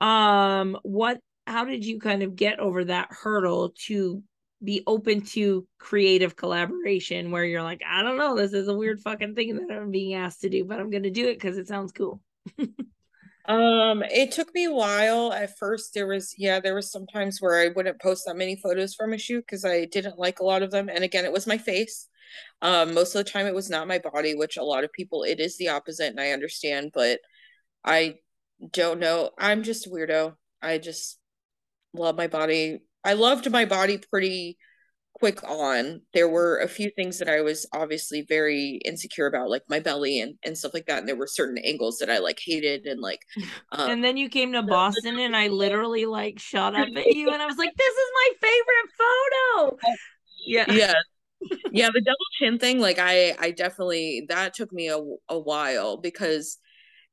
[0.00, 1.20] Um, what?
[1.46, 4.20] How did you kind of get over that hurdle to
[4.64, 9.00] be open to creative collaboration where you're like, I don't know, this is a weird
[9.00, 11.68] fucking thing that I'm being asked to do, but I'm gonna do it because it
[11.68, 12.20] sounds cool.
[13.48, 15.32] um, it took me a while.
[15.32, 18.56] At first, there was yeah, there was some times where I wouldn't post that many
[18.56, 20.88] photos from a shoot because I didn't like a lot of them.
[20.88, 22.08] And again, it was my face.
[22.62, 25.22] Um, most of the time it was not my body, which a lot of people
[25.22, 27.20] it is the opposite, and I understand, but
[27.84, 28.16] I
[28.72, 29.30] don't know.
[29.38, 30.34] I'm just weirdo.
[30.62, 31.18] I just
[31.92, 32.80] love my body.
[33.04, 34.58] I loved my body pretty
[35.18, 36.02] quick on.
[36.12, 40.20] There were a few things that I was obviously very insecure about, like my belly
[40.20, 40.98] and, and stuff like that.
[40.98, 43.20] And there were certain angles that I like hated and like
[43.72, 47.30] um, And then you came to Boston and I literally like shot up at you
[47.30, 49.78] and I was like, This is my favorite photo.
[50.46, 50.72] Yeah.
[50.72, 50.94] Yeah.
[51.70, 54.98] yeah, the double chin thing, like I I definitely that took me a,
[55.28, 56.58] a while because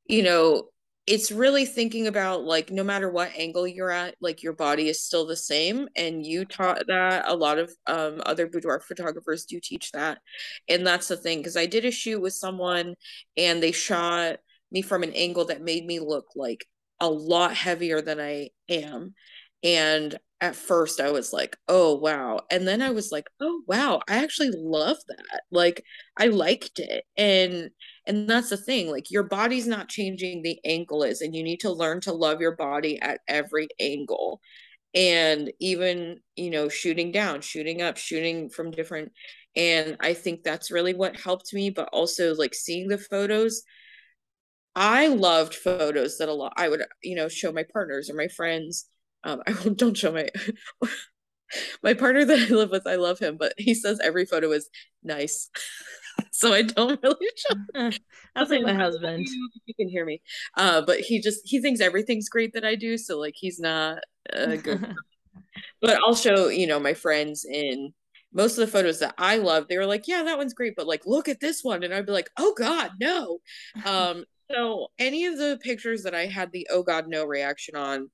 [0.06, 0.70] you know
[1.06, 5.04] it's really thinking about like no matter what angle you're at like your body is
[5.04, 9.60] still the same and you taught that a lot of um, other boudoir photographers do
[9.62, 10.20] teach that
[10.70, 12.96] and that's the thing because i did a shoot with someone
[13.36, 14.38] and they shot
[14.72, 16.66] me from an angle that made me look like
[17.02, 19.14] a lot heavier than i am
[19.62, 22.42] and at first I was like, oh, wow.
[22.52, 25.44] And then I was like, oh, wow, I actually love that.
[25.52, 25.86] Like,
[26.20, 27.06] I liked it.
[27.16, 27.70] And,
[28.06, 31.62] and that's the thing, like, your body's not changing, the ankle is, and you need
[31.62, 34.42] to learn to love your body at every angle.
[34.94, 39.14] And even, you know, shooting down, shooting up, shooting from different.
[39.56, 43.64] And I think that's really what helped me, but also like seeing the photos.
[44.76, 48.28] I loved photos that a lot I would, you know, show my partners or my
[48.28, 48.88] friends
[49.24, 50.30] um, I don't show my
[51.84, 52.88] my partner that I live with.
[52.88, 54.70] I love him, but he says every photo is
[55.04, 55.50] nice,
[56.32, 57.92] so I don't really show.
[58.36, 59.28] That's like my husband.
[59.66, 60.22] You can hear me,
[60.58, 62.98] uh, but he just he thinks everything's great that I do.
[62.98, 64.00] So like he's not
[64.32, 64.96] uh, good.
[65.82, 67.94] but I'll show you know my friends in
[68.36, 69.68] most of the photos that I love.
[69.68, 72.06] They were like, yeah, that one's great, but like look at this one, and I'd
[72.06, 73.40] be like, oh god, no.
[73.86, 78.10] Um, so any of the pictures that I had the oh god no reaction on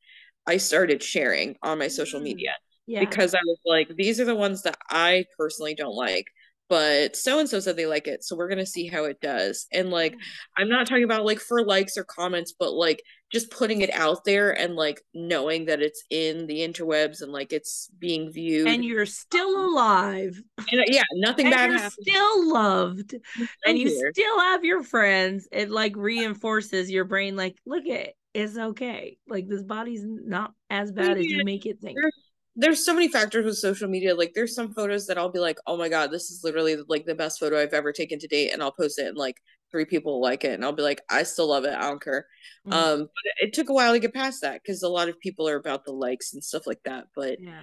[0.50, 2.24] I started sharing on my social mm.
[2.24, 2.56] media
[2.88, 3.02] yeah.
[3.02, 6.26] because I was like, these are the ones that I personally don't like.
[6.70, 9.66] But so and so said they like it, so we're gonna see how it does.
[9.72, 10.20] And like, mm.
[10.58, 14.24] I'm not talking about like for likes or comments, but like just putting it out
[14.24, 18.68] there and like knowing that it's in the interwebs and like it's being viewed.
[18.68, 20.40] And you're still alive.
[20.72, 22.08] And, yeah, nothing and bad you're happened.
[22.08, 23.16] Still loved,
[23.66, 25.48] and you still have your friends.
[25.52, 27.36] It like reinforces your brain.
[27.36, 29.18] Like, look at is okay.
[29.28, 31.98] Like this body's not as bad as you make it think.
[32.00, 32.14] There's,
[32.56, 34.16] there's so many factors with social media.
[34.16, 37.06] Like there's some photos that I'll be like, oh my god, this is literally like
[37.06, 39.38] the best photo I've ever taken to date, and I'll post it and like
[39.72, 41.74] three people like it, and I'll be like, I still love it.
[41.74, 42.26] I don't care.
[42.68, 42.74] Mm-hmm.
[42.74, 45.48] Um, but it took a while to get past that because a lot of people
[45.48, 47.06] are about the likes and stuff like that.
[47.16, 47.62] But yeah.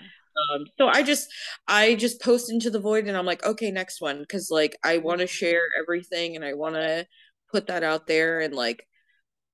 [0.52, 1.28] Um, so I just
[1.66, 4.24] I just post into the void and I'm like, okay, next one.
[4.28, 7.06] Cause like I want to share everything and I want to
[7.50, 8.86] put that out there and like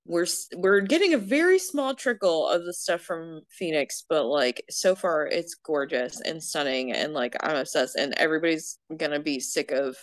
[0.05, 0.26] we're
[0.57, 5.26] we're getting a very small trickle of the stuff from Phoenix, but like so far
[5.26, 9.96] it's gorgeous and stunning and like I'm obsessed and everybody's gonna be sick of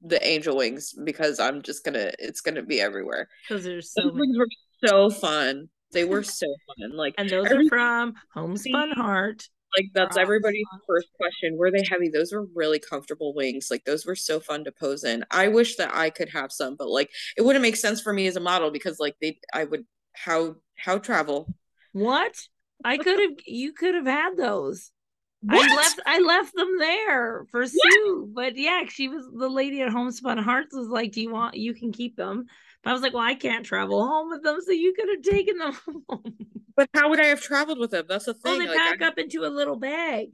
[0.00, 3.28] the angel wings because I'm just gonna it's gonna be everywhere.
[3.48, 4.48] Because there's so those wings were
[4.86, 5.68] so fun.
[5.92, 6.46] They were so
[6.78, 6.96] fun.
[6.96, 9.48] Like and those are from Homespun Heart.
[9.76, 11.56] Like that's everybody's first question.
[11.56, 12.08] Were they heavy?
[12.08, 13.68] Those were really comfortable wings.
[13.70, 15.24] Like those were so fun to pose in.
[15.30, 18.26] I wish that I could have some, but like it wouldn't make sense for me
[18.26, 21.54] as a model because like they I would how how travel.
[21.92, 22.34] What?
[22.84, 24.90] I could have you could have had those.
[25.40, 25.70] What?
[25.70, 28.30] I left I left them there for Sue.
[28.32, 31.74] But yeah, she was the lady at Homespun Hearts was like, Do you want you
[31.74, 32.46] can keep them?
[32.82, 35.22] But I was like, Well, I can't travel home with them, so you could have
[35.22, 35.78] taken them
[36.08, 36.22] home.
[36.74, 38.06] But how would I have traveled with them?
[38.08, 38.54] That's the thing.
[38.54, 39.08] Oh, they like, pack I...
[39.08, 40.30] up into a little bag.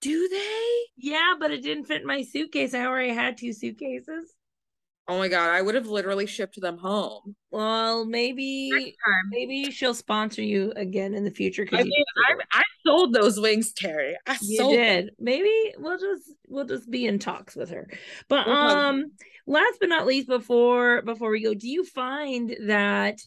[0.00, 0.76] Do they?
[0.96, 2.72] Yeah, but it didn't fit my suitcase.
[2.72, 4.34] I already had two suitcases.
[5.10, 7.34] Oh my god, I would have literally shipped them home.
[7.50, 8.70] Well, maybe
[9.30, 11.66] maybe she'll sponsor you again in the future.
[11.72, 14.12] I mean, I, I, sold those wings, Terri.
[14.26, 15.06] I you did.
[15.06, 15.14] Them.
[15.18, 17.88] Maybe we'll just we'll just be in talks with her.
[18.28, 19.12] But um,
[19.48, 23.18] last but not least, before before we go, do you find that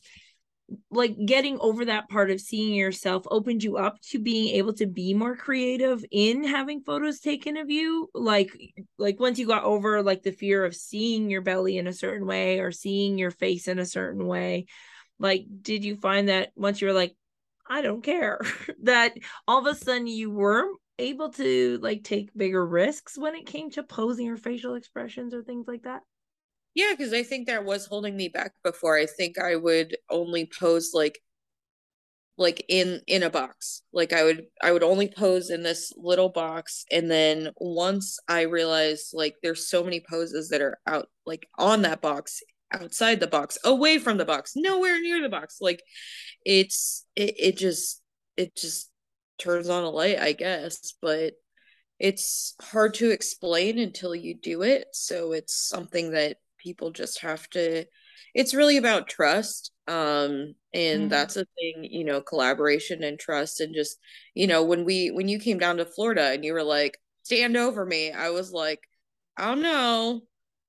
[0.90, 4.86] like getting over that part of seeing yourself opened you up to being able to
[4.86, 8.10] be more creative in having photos taken of you?
[8.14, 8.52] Like
[8.98, 12.26] like once you got over like the fear of seeing your belly in a certain
[12.26, 14.66] way or seeing your face in a certain way
[15.22, 17.16] like did you find that once you were like
[17.70, 18.42] i don't care
[18.84, 19.14] that
[19.48, 20.66] all of a sudden you were
[21.00, 25.44] able to like take bigger risks when it came to posing or facial expressions or
[25.44, 26.02] things like that
[26.74, 28.98] yeah, because I think that was holding me back before.
[28.98, 31.20] I think I would only pose like
[32.38, 36.30] like in in a box like i would i would only pose in this little
[36.30, 41.48] box and then once i realized like there's so many poses that are out like
[41.58, 42.42] on that box
[42.74, 45.84] outside the box away from the box nowhere near the box like
[46.46, 48.02] it's it, it just
[48.38, 48.90] it just
[49.38, 51.34] turns on a light i guess but
[52.00, 57.50] it's hard to explain until you do it so it's something that people just have
[57.50, 57.86] to
[58.34, 61.08] it's really about trust um and mm-hmm.
[61.08, 63.98] that's a thing you know collaboration and trust and just
[64.34, 67.58] you know when we when you came down to florida and you were like stand
[67.58, 68.80] over me i was like
[69.38, 70.22] i don't know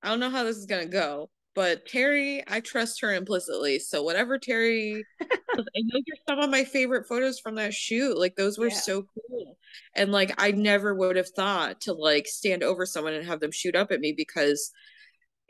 [0.03, 4.03] i don't know how this is gonna go but terri i trust her implicitly so
[4.03, 8.59] whatever terri and those are some of my favorite photos from that shoot like those
[8.59, 8.75] were yeah.
[8.75, 9.57] so cool
[9.95, 13.53] and like i never would have thought to like stand over someone and have them
[13.53, 14.73] shoot up at me because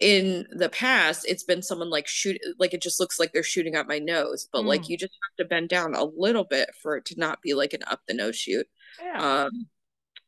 [0.02, 3.76] in the past it's been someone like shoot like it just looks like they're shooting
[3.76, 4.66] at my nose but mm.
[4.66, 7.54] like you just have to bend down a little bit for it to not be
[7.54, 8.66] like an up the nose shoot
[9.00, 9.44] yeah.
[9.44, 9.66] um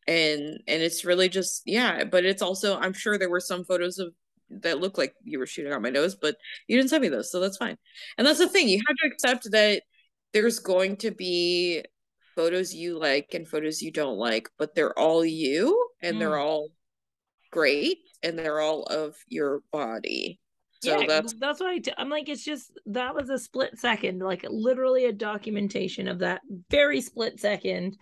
[0.06, 3.98] and and it's really just yeah but it's also i'm sure there were some photos
[3.98, 4.14] of
[4.48, 6.36] that look like you were shooting on my nose but
[6.68, 7.76] you didn't send me those so that's fine
[8.16, 9.82] and that's the thing you have to accept that
[10.32, 11.82] there's going to be
[12.36, 16.18] photos you like and photos you don't like but they're all you and mm.
[16.20, 16.68] they're all
[17.54, 20.40] great and they're all of your body.
[20.82, 24.18] So yeah, that's that's why i am like, it's just that was a split second,
[24.18, 27.96] like literally a documentation of that very split second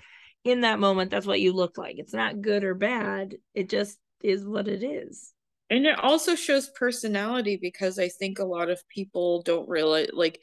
[0.45, 1.11] in that moment.
[1.11, 1.97] That's what you look like.
[1.99, 3.37] It's not good or bad.
[3.55, 5.33] It just is what it is.
[5.71, 10.41] And it also shows personality because I think a lot of people don't really like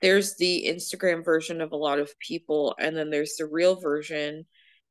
[0.00, 4.46] there's the Instagram version of a lot of people, and then there's the real version.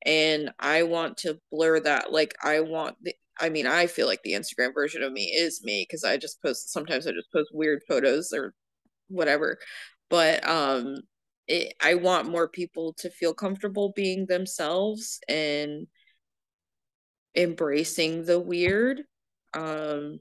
[0.05, 2.11] And I want to blur that.
[2.11, 5.63] Like, I want the, I mean, I feel like the Instagram version of me is
[5.63, 8.53] me because I just post sometimes I just post weird photos or
[9.09, 9.57] whatever.
[10.09, 10.97] But um
[11.47, 15.87] it, I want more people to feel comfortable being themselves and
[17.35, 19.01] embracing the weird
[19.53, 20.19] um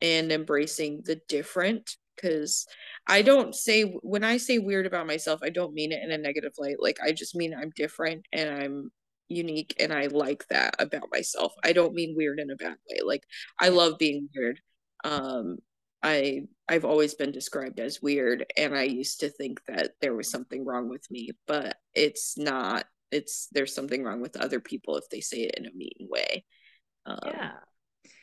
[0.00, 2.66] and embracing the different because
[3.06, 6.18] I don't say when I say weird about myself, I don't mean it in a
[6.18, 6.76] negative light.
[6.78, 8.92] Like I just mean I'm different and I'm
[9.28, 11.52] unique and I like that about myself.
[11.64, 13.00] I don't mean weird in a bad way.
[13.04, 13.24] Like
[13.58, 14.60] I love being weird.
[15.04, 15.58] Um
[16.02, 20.30] I I've always been described as weird and I used to think that there was
[20.30, 22.86] something wrong with me, but it's not.
[23.10, 26.44] It's there's something wrong with other people if they say it in a mean way.
[27.06, 27.52] Um, yeah.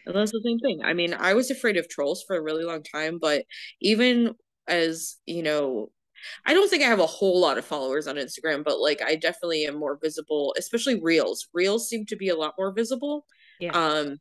[0.05, 0.81] And that's the same thing.
[0.83, 3.45] I mean, I was afraid of trolls for a really long time, but
[3.79, 4.33] even
[4.67, 5.91] as, you know,
[6.45, 9.15] I don't think I have a whole lot of followers on Instagram, but like I
[9.15, 11.47] definitely am more visible, especially reels.
[11.53, 13.25] Reels seem to be a lot more visible.
[13.59, 13.71] Yeah.
[13.71, 14.17] Um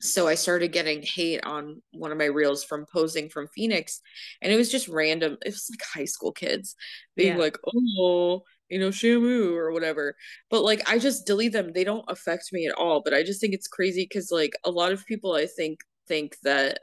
[0.00, 4.00] so I started getting hate on one of my reels from posing from Phoenix
[4.40, 5.36] and it was just random.
[5.44, 6.74] It was like high school kids
[7.16, 7.42] being yeah.
[7.42, 7.56] like,
[7.98, 10.16] "Oh, you know, Shamu or whatever."
[10.50, 11.72] But like I just delete them.
[11.72, 14.70] They don't affect me at all, but I just think it's crazy cuz like a
[14.70, 16.80] lot of people I think think that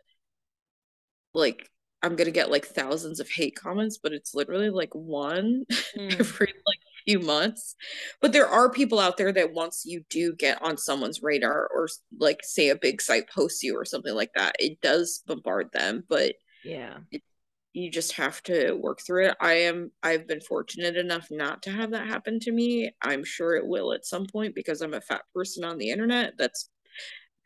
[1.33, 1.69] like
[2.01, 5.65] I'm gonna get like thousands of hate comments, but it's literally like one
[5.97, 6.19] mm.
[6.19, 7.75] every like few months.
[8.21, 11.87] But there are people out there that once you do get on someone's radar or
[12.17, 16.03] like say a big site posts you or something like that, it does bombard them.
[16.07, 17.21] But yeah, it,
[17.73, 19.37] you just have to work through it.
[19.39, 22.91] I am I've been fortunate enough not to have that happen to me.
[23.01, 26.33] I'm sure it will at some point because I'm a fat person on the internet.
[26.37, 26.69] That's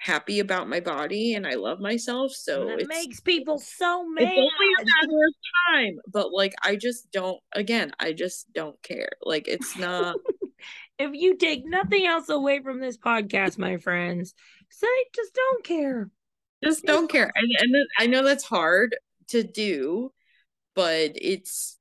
[0.03, 2.33] happy about my body and I love myself.
[2.33, 4.23] So it makes people so mad.
[4.23, 5.33] It's only a matter of
[5.69, 5.99] time.
[6.11, 9.11] But like I just don't again, I just don't care.
[9.21, 10.17] Like it's not
[10.99, 14.33] if you take nothing else away from this podcast, my friends,
[14.69, 16.09] say just don't care.
[16.61, 17.31] Just don't care.
[17.33, 18.97] And, and I know that's hard
[19.29, 20.11] to do,
[20.75, 21.77] but it's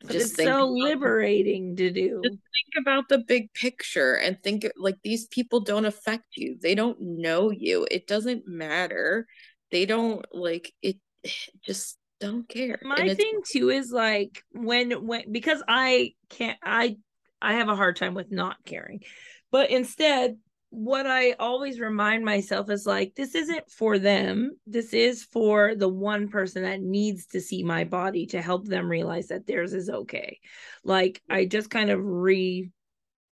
[0.00, 2.20] but just it's so liberating to do.
[2.24, 6.56] Just think about the big picture and think like these people don't affect you.
[6.60, 7.86] They don't know you.
[7.90, 9.26] It doesn't matter.
[9.70, 10.96] They don't like it.
[11.64, 12.78] Just don't care.
[12.82, 16.96] My thing too is like when when because I can't I
[17.40, 19.02] I have a hard time with not caring,
[19.50, 20.36] but instead
[20.70, 24.52] what I always remind myself is like, this isn't for them.
[24.66, 28.88] This is for the one person that needs to see my body to help them
[28.88, 30.40] realize that theirs is okay.
[30.84, 32.70] Like, I just kind of re,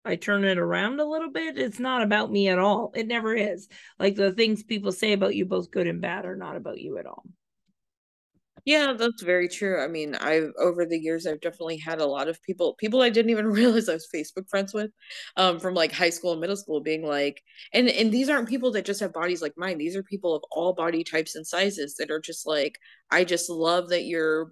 [0.05, 1.57] I turn it around a little bit.
[1.57, 2.91] It's not about me at all.
[2.95, 3.67] It never is.
[3.97, 6.99] Like, the things people say about you, both good and bad, are not about you
[6.99, 7.23] at all.
[8.65, 9.81] Yeah, that's very true.
[9.83, 13.09] I mean, I've over the years I've definitely had a lot of people people I
[13.09, 14.91] didn't even realize I was Facebook friends with
[15.35, 17.41] um from like high school and middle school being like
[17.73, 19.77] and and these aren't people that just have bodies like mine.
[19.77, 22.79] These are people of all body types and sizes that are just like
[23.11, 24.51] I just love that you're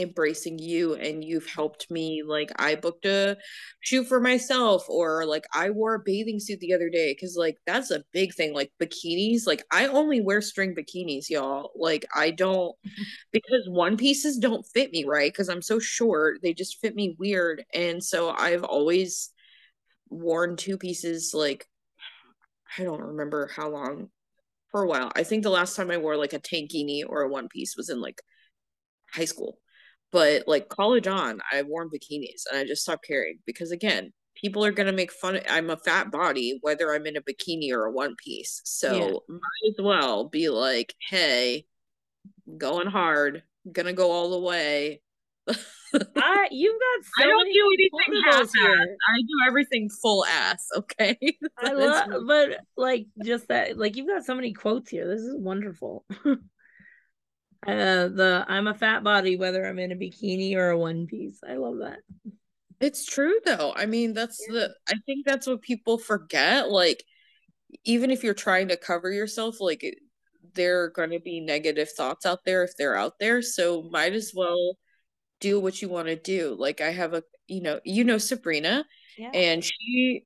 [0.00, 3.36] embracing you and you've helped me like i booked a
[3.80, 7.56] shoot for myself or like i wore a bathing suit the other day because like
[7.66, 12.30] that's a big thing like bikinis like i only wear string bikinis y'all like i
[12.30, 12.74] don't
[13.32, 17.16] because one pieces don't fit me right because i'm so short they just fit me
[17.18, 19.30] weird and so i've always
[20.08, 21.66] worn two pieces like
[22.78, 24.08] i don't remember how long
[24.70, 25.10] for a while.
[25.16, 27.90] I think the last time i wore like a tankini or a one piece was
[27.90, 28.22] in like
[29.12, 29.58] high school
[30.12, 34.64] but like college on, I've worn bikinis and I just stopped caring because again, people
[34.64, 37.84] are gonna make fun of I'm a fat body, whether I'm in a bikini or
[37.84, 38.60] a one piece.
[38.64, 39.12] So yeah.
[39.28, 41.66] might as well be like, hey,
[42.58, 45.00] going hard, gonna go all the way.
[45.92, 48.52] I you've got so I don't do anything half ass.
[48.56, 51.18] I do everything full ass, okay?
[51.58, 55.08] I love but like just that like you've got so many quotes here.
[55.08, 56.04] This is wonderful.
[57.66, 61.40] Uh, the I'm a fat body whether I'm in a bikini or a one piece.
[61.46, 61.98] I love that.
[62.80, 63.74] It's true though.
[63.76, 64.54] I mean, that's yeah.
[64.54, 66.70] the I think that's what people forget.
[66.70, 67.04] Like,
[67.84, 69.84] even if you're trying to cover yourself, like
[70.54, 73.42] there are going to be negative thoughts out there if they're out there.
[73.42, 74.76] So might as well
[75.40, 76.56] do what you want to do.
[76.58, 78.84] Like I have a, you know, you know Sabrina,
[79.18, 79.30] yeah.
[79.34, 80.24] and she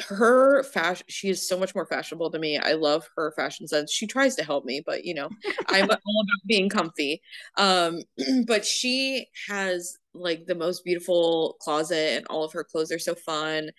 [0.00, 3.92] her fashion she is so much more fashionable than me i love her fashion sense
[3.92, 5.28] she tries to help me but you know
[5.68, 7.20] i'm all about being comfy
[7.58, 8.00] um
[8.46, 13.14] but she has like the most beautiful closet and all of her clothes are so
[13.14, 13.70] fun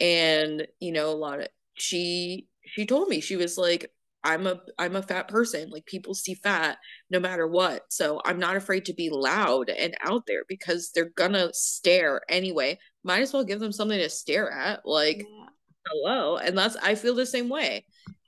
[0.00, 3.92] and you know a lot of she she told me she was like
[4.24, 6.78] i'm a i'm a fat person like people see fat
[7.10, 11.10] no matter what so i'm not afraid to be loud and out there because they're
[11.14, 15.47] gonna stare anyway might as well give them something to stare at like yeah
[15.90, 17.84] hello and that's i feel the same way.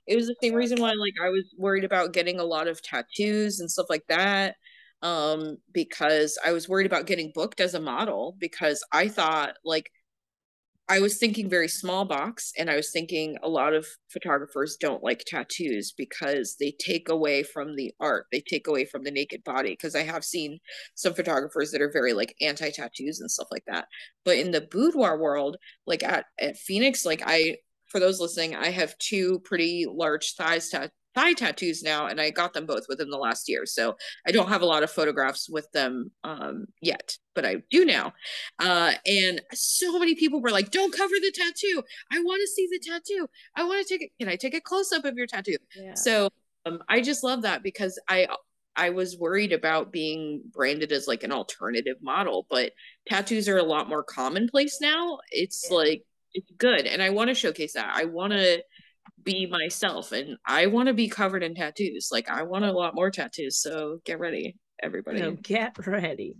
[0.07, 2.81] It was the same reason why like i was worried about getting a lot of
[2.81, 4.55] tattoos and stuff like that
[5.01, 9.89] um because i was worried about getting booked as a model because i thought like
[10.91, 15.01] I was thinking very small box, and I was thinking a lot of photographers don't
[15.01, 19.41] like tattoos because they take away from the art, they take away from the naked
[19.45, 19.69] body.
[19.69, 20.59] Because I have seen
[20.95, 23.87] some photographers that are very like anti tattoos and stuff like that.
[24.25, 25.55] But in the boudoir world,
[25.87, 30.67] like at at Phoenix, like I for those listening, I have two pretty large thighs
[30.67, 33.65] tat- thigh tattoos now, and I got them both within the last year.
[33.65, 33.95] So
[34.25, 38.13] I don't have a lot of photographs with them um, yet, but I do now.
[38.59, 41.83] Uh, and so many people were like, "Don't cover the tattoo.
[42.11, 43.27] I want to see the tattoo.
[43.55, 44.11] I want to take it.
[44.19, 45.95] Can I take a close up of your tattoo?" Yeah.
[45.95, 46.29] So
[46.65, 48.27] um, I just love that because I
[48.75, 52.71] I was worried about being branded as like an alternative model, but
[53.07, 55.19] tattoos are a lot more commonplace now.
[55.29, 55.77] It's yeah.
[55.77, 57.91] like it's good, and I want to showcase that.
[57.93, 58.63] I want to
[59.23, 62.09] be myself and I want to be covered in tattoos.
[62.11, 63.57] Like I want a lot more tattoos.
[63.57, 65.19] So get ready, everybody.
[65.19, 66.35] So get ready.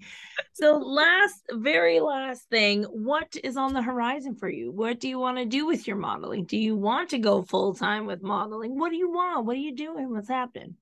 [0.53, 4.71] so last very last thing, what is on the horizon for you?
[4.71, 6.45] What do you want to do with your modeling?
[6.45, 8.77] Do you want to go full time with modeling?
[8.77, 9.45] What do you want?
[9.45, 10.11] What are you doing?
[10.11, 10.75] What's happening?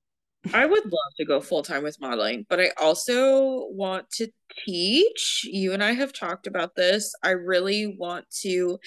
[0.54, 4.28] I would love to go full time with modeling, but I also want to
[4.64, 5.42] teach.
[5.44, 7.14] You and I have talked about this.
[7.22, 8.78] I really want to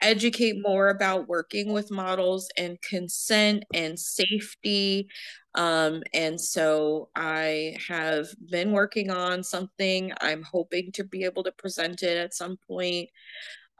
[0.00, 5.08] educate more about working with models and consent and safety.
[5.54, 10.10] Um, and so I have been working on something.
[10.22, 13.10] I'm hoping to be able to present it at some point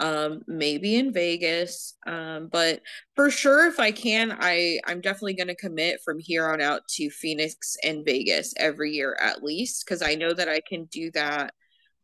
[0.01, 2.81] um maybe in Vegas um but
[3.15, 6.83] for sure if I can I I'm definitely going to commit from here on out
[6.97, 11.11] to Phoenix and Vegas every year at least cuz I know that I can do
[11.13, 11.55] that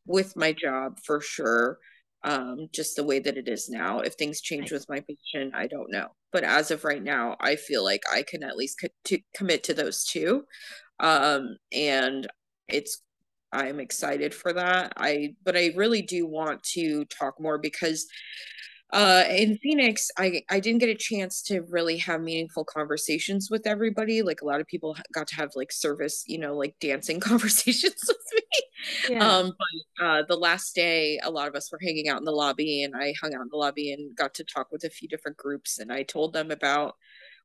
[0.06, 1.78] with my job for sure
[2.22, 4.00] um just the way that it is now.
[4.00, 7.56] If things change with my position I don't know but as of right now I
[7.56, 10.44] feel like I can at least co- to commit to those two
[11.00, 12.28] um and
[12.68, 13.02] it's
[13.52, 14.92] I'm excited for that.
[14.96, 18.06] I but I really do want to talk more because
[18.92, 23.66] uh in Phoenix I I didn't get a chance to really have meaningful conversations with
[23.66, 24.22] everybody.
[24.22, 28.02] Like a lot of people got to have like service, you know, like dancing conversations
[28.06, 29.14] with me.
[29.16, 29.26] Yeah.
[29.26, 32.32] Um but uh the last day a lot of us were hanging out in the
[32.32, 35.08] lobby and I hung out in the lobby and got to talk with a few
[35.08, 36.96] different groups and I told them about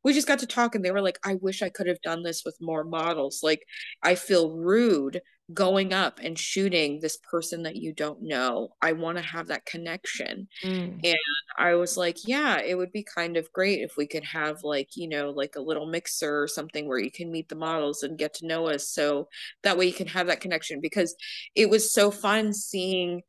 [0.05, 2.23] we just got to talk and they were like i wish i could have done
[2.23, 3.65] this with more models like
[4.01, 5.21] i feel rude
[5.53, 8.69] going up and shooting this person that you don't know.
[8.81, 10.47] I want to have that connection.
[10.63, 11.01] Mm.
[11.03, 11.15] And
[11.57, 14.89] I was like, yeah, it would be kind of great if we could have like,
[14.95, 18.17] you know, like a little mixer or something where you can meet the models and
[18.17, 18.89] get to know us.
[18.89, 19.27] So
[19.61, 21.15] that way you can have that connection because
[21.53, 23.21] it was so fun seeing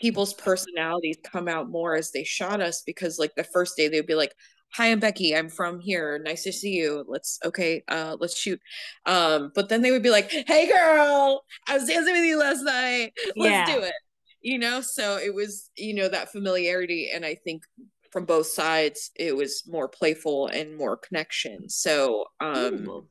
[0.00, 4.06] people's personalities come out more as they shot us because like the first day they'd
[4.06, 4.34] be like,
[4.72, 5.34] hi i'm becky.
[5.36, 6.18] I'm from here.
[6.24, 7.04] Nice to see you.
[7.08, 8.60] Let's okay uh let's shoot.
[9.06, 12.62] Um but then they would be like hey girl i was dancing with you last
[12.62, 13.12] night.
[13.36, 13.66] Let's Yeah.
[13.76, 13.94] do it.
[14.42, 14.80] You know?
[14.80, 17.64] So it was you know that familiarity and i think
[18.12, 21.68] from both sides it was more playful and more connection.
[21.68, 23.06] So um Beautiful.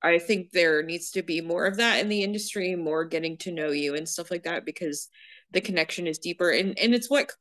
[0.00, 3.50] I think there needs to be more of that in the industry, more getting to
[3.52, 5.08] know you and stuff like that because
[5.50, 6.50] the connection is deeper.
[6.50, 7.32] And and it's what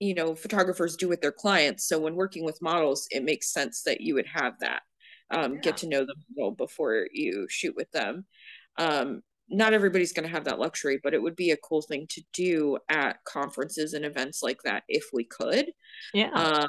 [0.00, 1.86] you know photographers do with their clients.
[1.88, 4.82] So when working with models, it makes sense that you would have that.
[5.30, 5.60] Um, Yeah.
[5.60, 8.26] get to know them before you shoot with them.
[8.78, 12.06] Um, not everybody's going to have that luxury, but it would be a cool thing
[12.10, 15.66] to do at conferences and events like that if we could
[16.12, 16.30] Yeah.
[16.34, 16.66] um,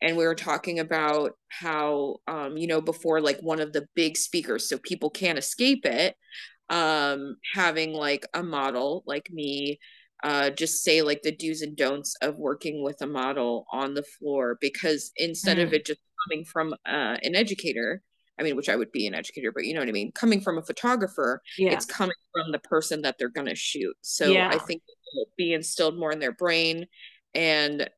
[0.00, 4.16] and we were talking about how um, you know before like one of the big
[4.16, 6.16] speakers so people can't escape it
[6.70, 9.78] um, having like a model like me
[10.24, 14.02] uh, just say like the do's and don'ts of working with a model on the
[14.02, 15.74] floor because instead of Mm.
[15.74, 18.00] it just coming from uh, an educator
[18.40, 20.40] i mean which i would be an educator but you know what i mean coming
[20.40, 21.72] from a photographer yeah.
[21.72, 24.48] it's coming from the person that they're going to shoot so Yeah.
[24.48, 26.86] i think it will be instilled more in their brain
[27.34, 27.88] and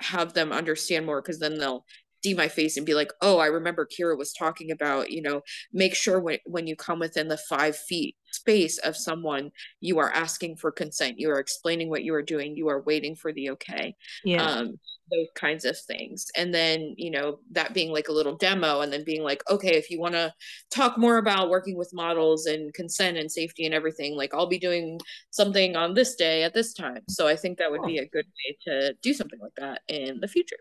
[0.00, 1.84] have them understand more because then they'll
[2.22, 5.40] see my face and be like oh i remember kira was talking about you know
[5.72, 9.50] make sure when, when you come within the five feet space of someone
[9.80, 13.16] you are asking for consent you are explaining what you are doing you are waiting
[13.16, 13.94] for the okay
[14.24, 14.42] yeah.
[14.42, 14.78] um
[15.10, 16.26] those kinds of things.
[16.36, 19.76] And then you know that being like a little demo and then being like okay
[19.76, 20.32] if you want to
[20.70, 24.58] talk more about working with models and consent and safety and everything like i'll be
[24.58, 25.00] doing
[25.30, 27.02] something on this day at this time.
[27.08, 30.20] So i think that would be a good way to do something like that in
[30.20, 30.58] the future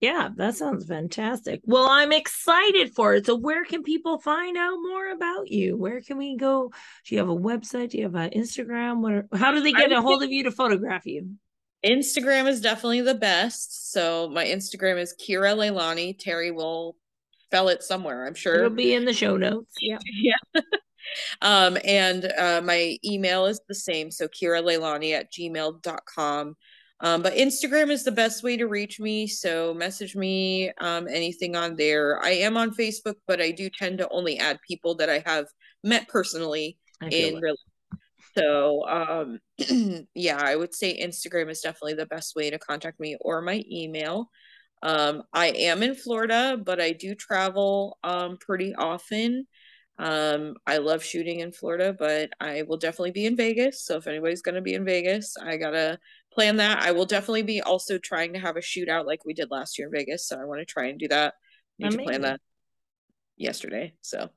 [0.00, 1.60] Yeah, that sounds fantastic.
[1.64, 3.26] Well, I'm excited for it.
[3.26, 5.76] So, where can people find out more about you?
[5.76, 6.72] Where can we go?
[7.04, 7.90] Do you have a website?
[7.90, 9.00] Do you have an Instagram?
[9.02, 9.12] What?
[9.12, 11.34] Are, how do they get a hold of you to photograph you?
[11.84, 16.94] instagram is definitely the best so my instagram is kira leilani terri will
[17.44, 19.74] spell it somewhere i'm sure It'll be in the show notes.
[19.80, 19.98] Yeah.
[20.54, 20.60] yeah
[21.40, 26.56] um and uh my email is the same so kira leilani at gmail.com
[27.02, 31.56] um but instagram is the best way to reach me so message me um anything
[31.56, 32.22] on there.
[32.22, 35.46] I am on facebook but i do tend to only add people that i have
[35.82, 36.76] met personally
[37.10, 37.56] in real
[38.36, 39.38] so um
[40.14, 43.64] yeah i would say instagram is definitely the best way to contact me or my
[43.70, 44.30] email.
[44.82, 49.46] Um i am in florida but i do travel um pretty often.
[49.98, 53.84] Um i love shooting in florida but i will definitely be in vegas.
[53.84, 55.98] So if anybody's going to be in vegas i gotta
[56.32, 59.50] plan that i will definitely be also trying to have a shootout like we did
[59.50, 61.34] last year in vegas so i want to try and do that
[61.78, 62.40] need to plan that
[63.36, 64.28] yesterday so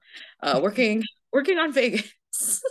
[0.41, 2.11] uh working working on vegas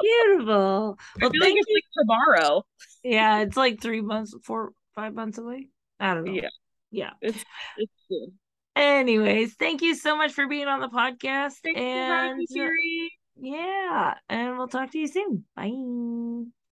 [0.00, 0.96] Beautiful.
[1.16, 1.74] I Well, feel like it's you.
[1.74, 2.64] like tomorrow.
[3.02, 5.70] Yeah, it's like three months, four, five months away.
[5.98, 6.32] I don't know.
[6.32, 6.48] Yeah,
[6.90, 7.10] Yeah.
[7.20, 7.42] it's
[7.76, 8.28] it's good.
[8.76, 11.56] Anyways, thank you so much for being on the podcast.
[11.64, 13.10] Having and me,
[13.40, 15.44] yeah, and we'll talk to you soon.
[15.56, 16.48] Bye.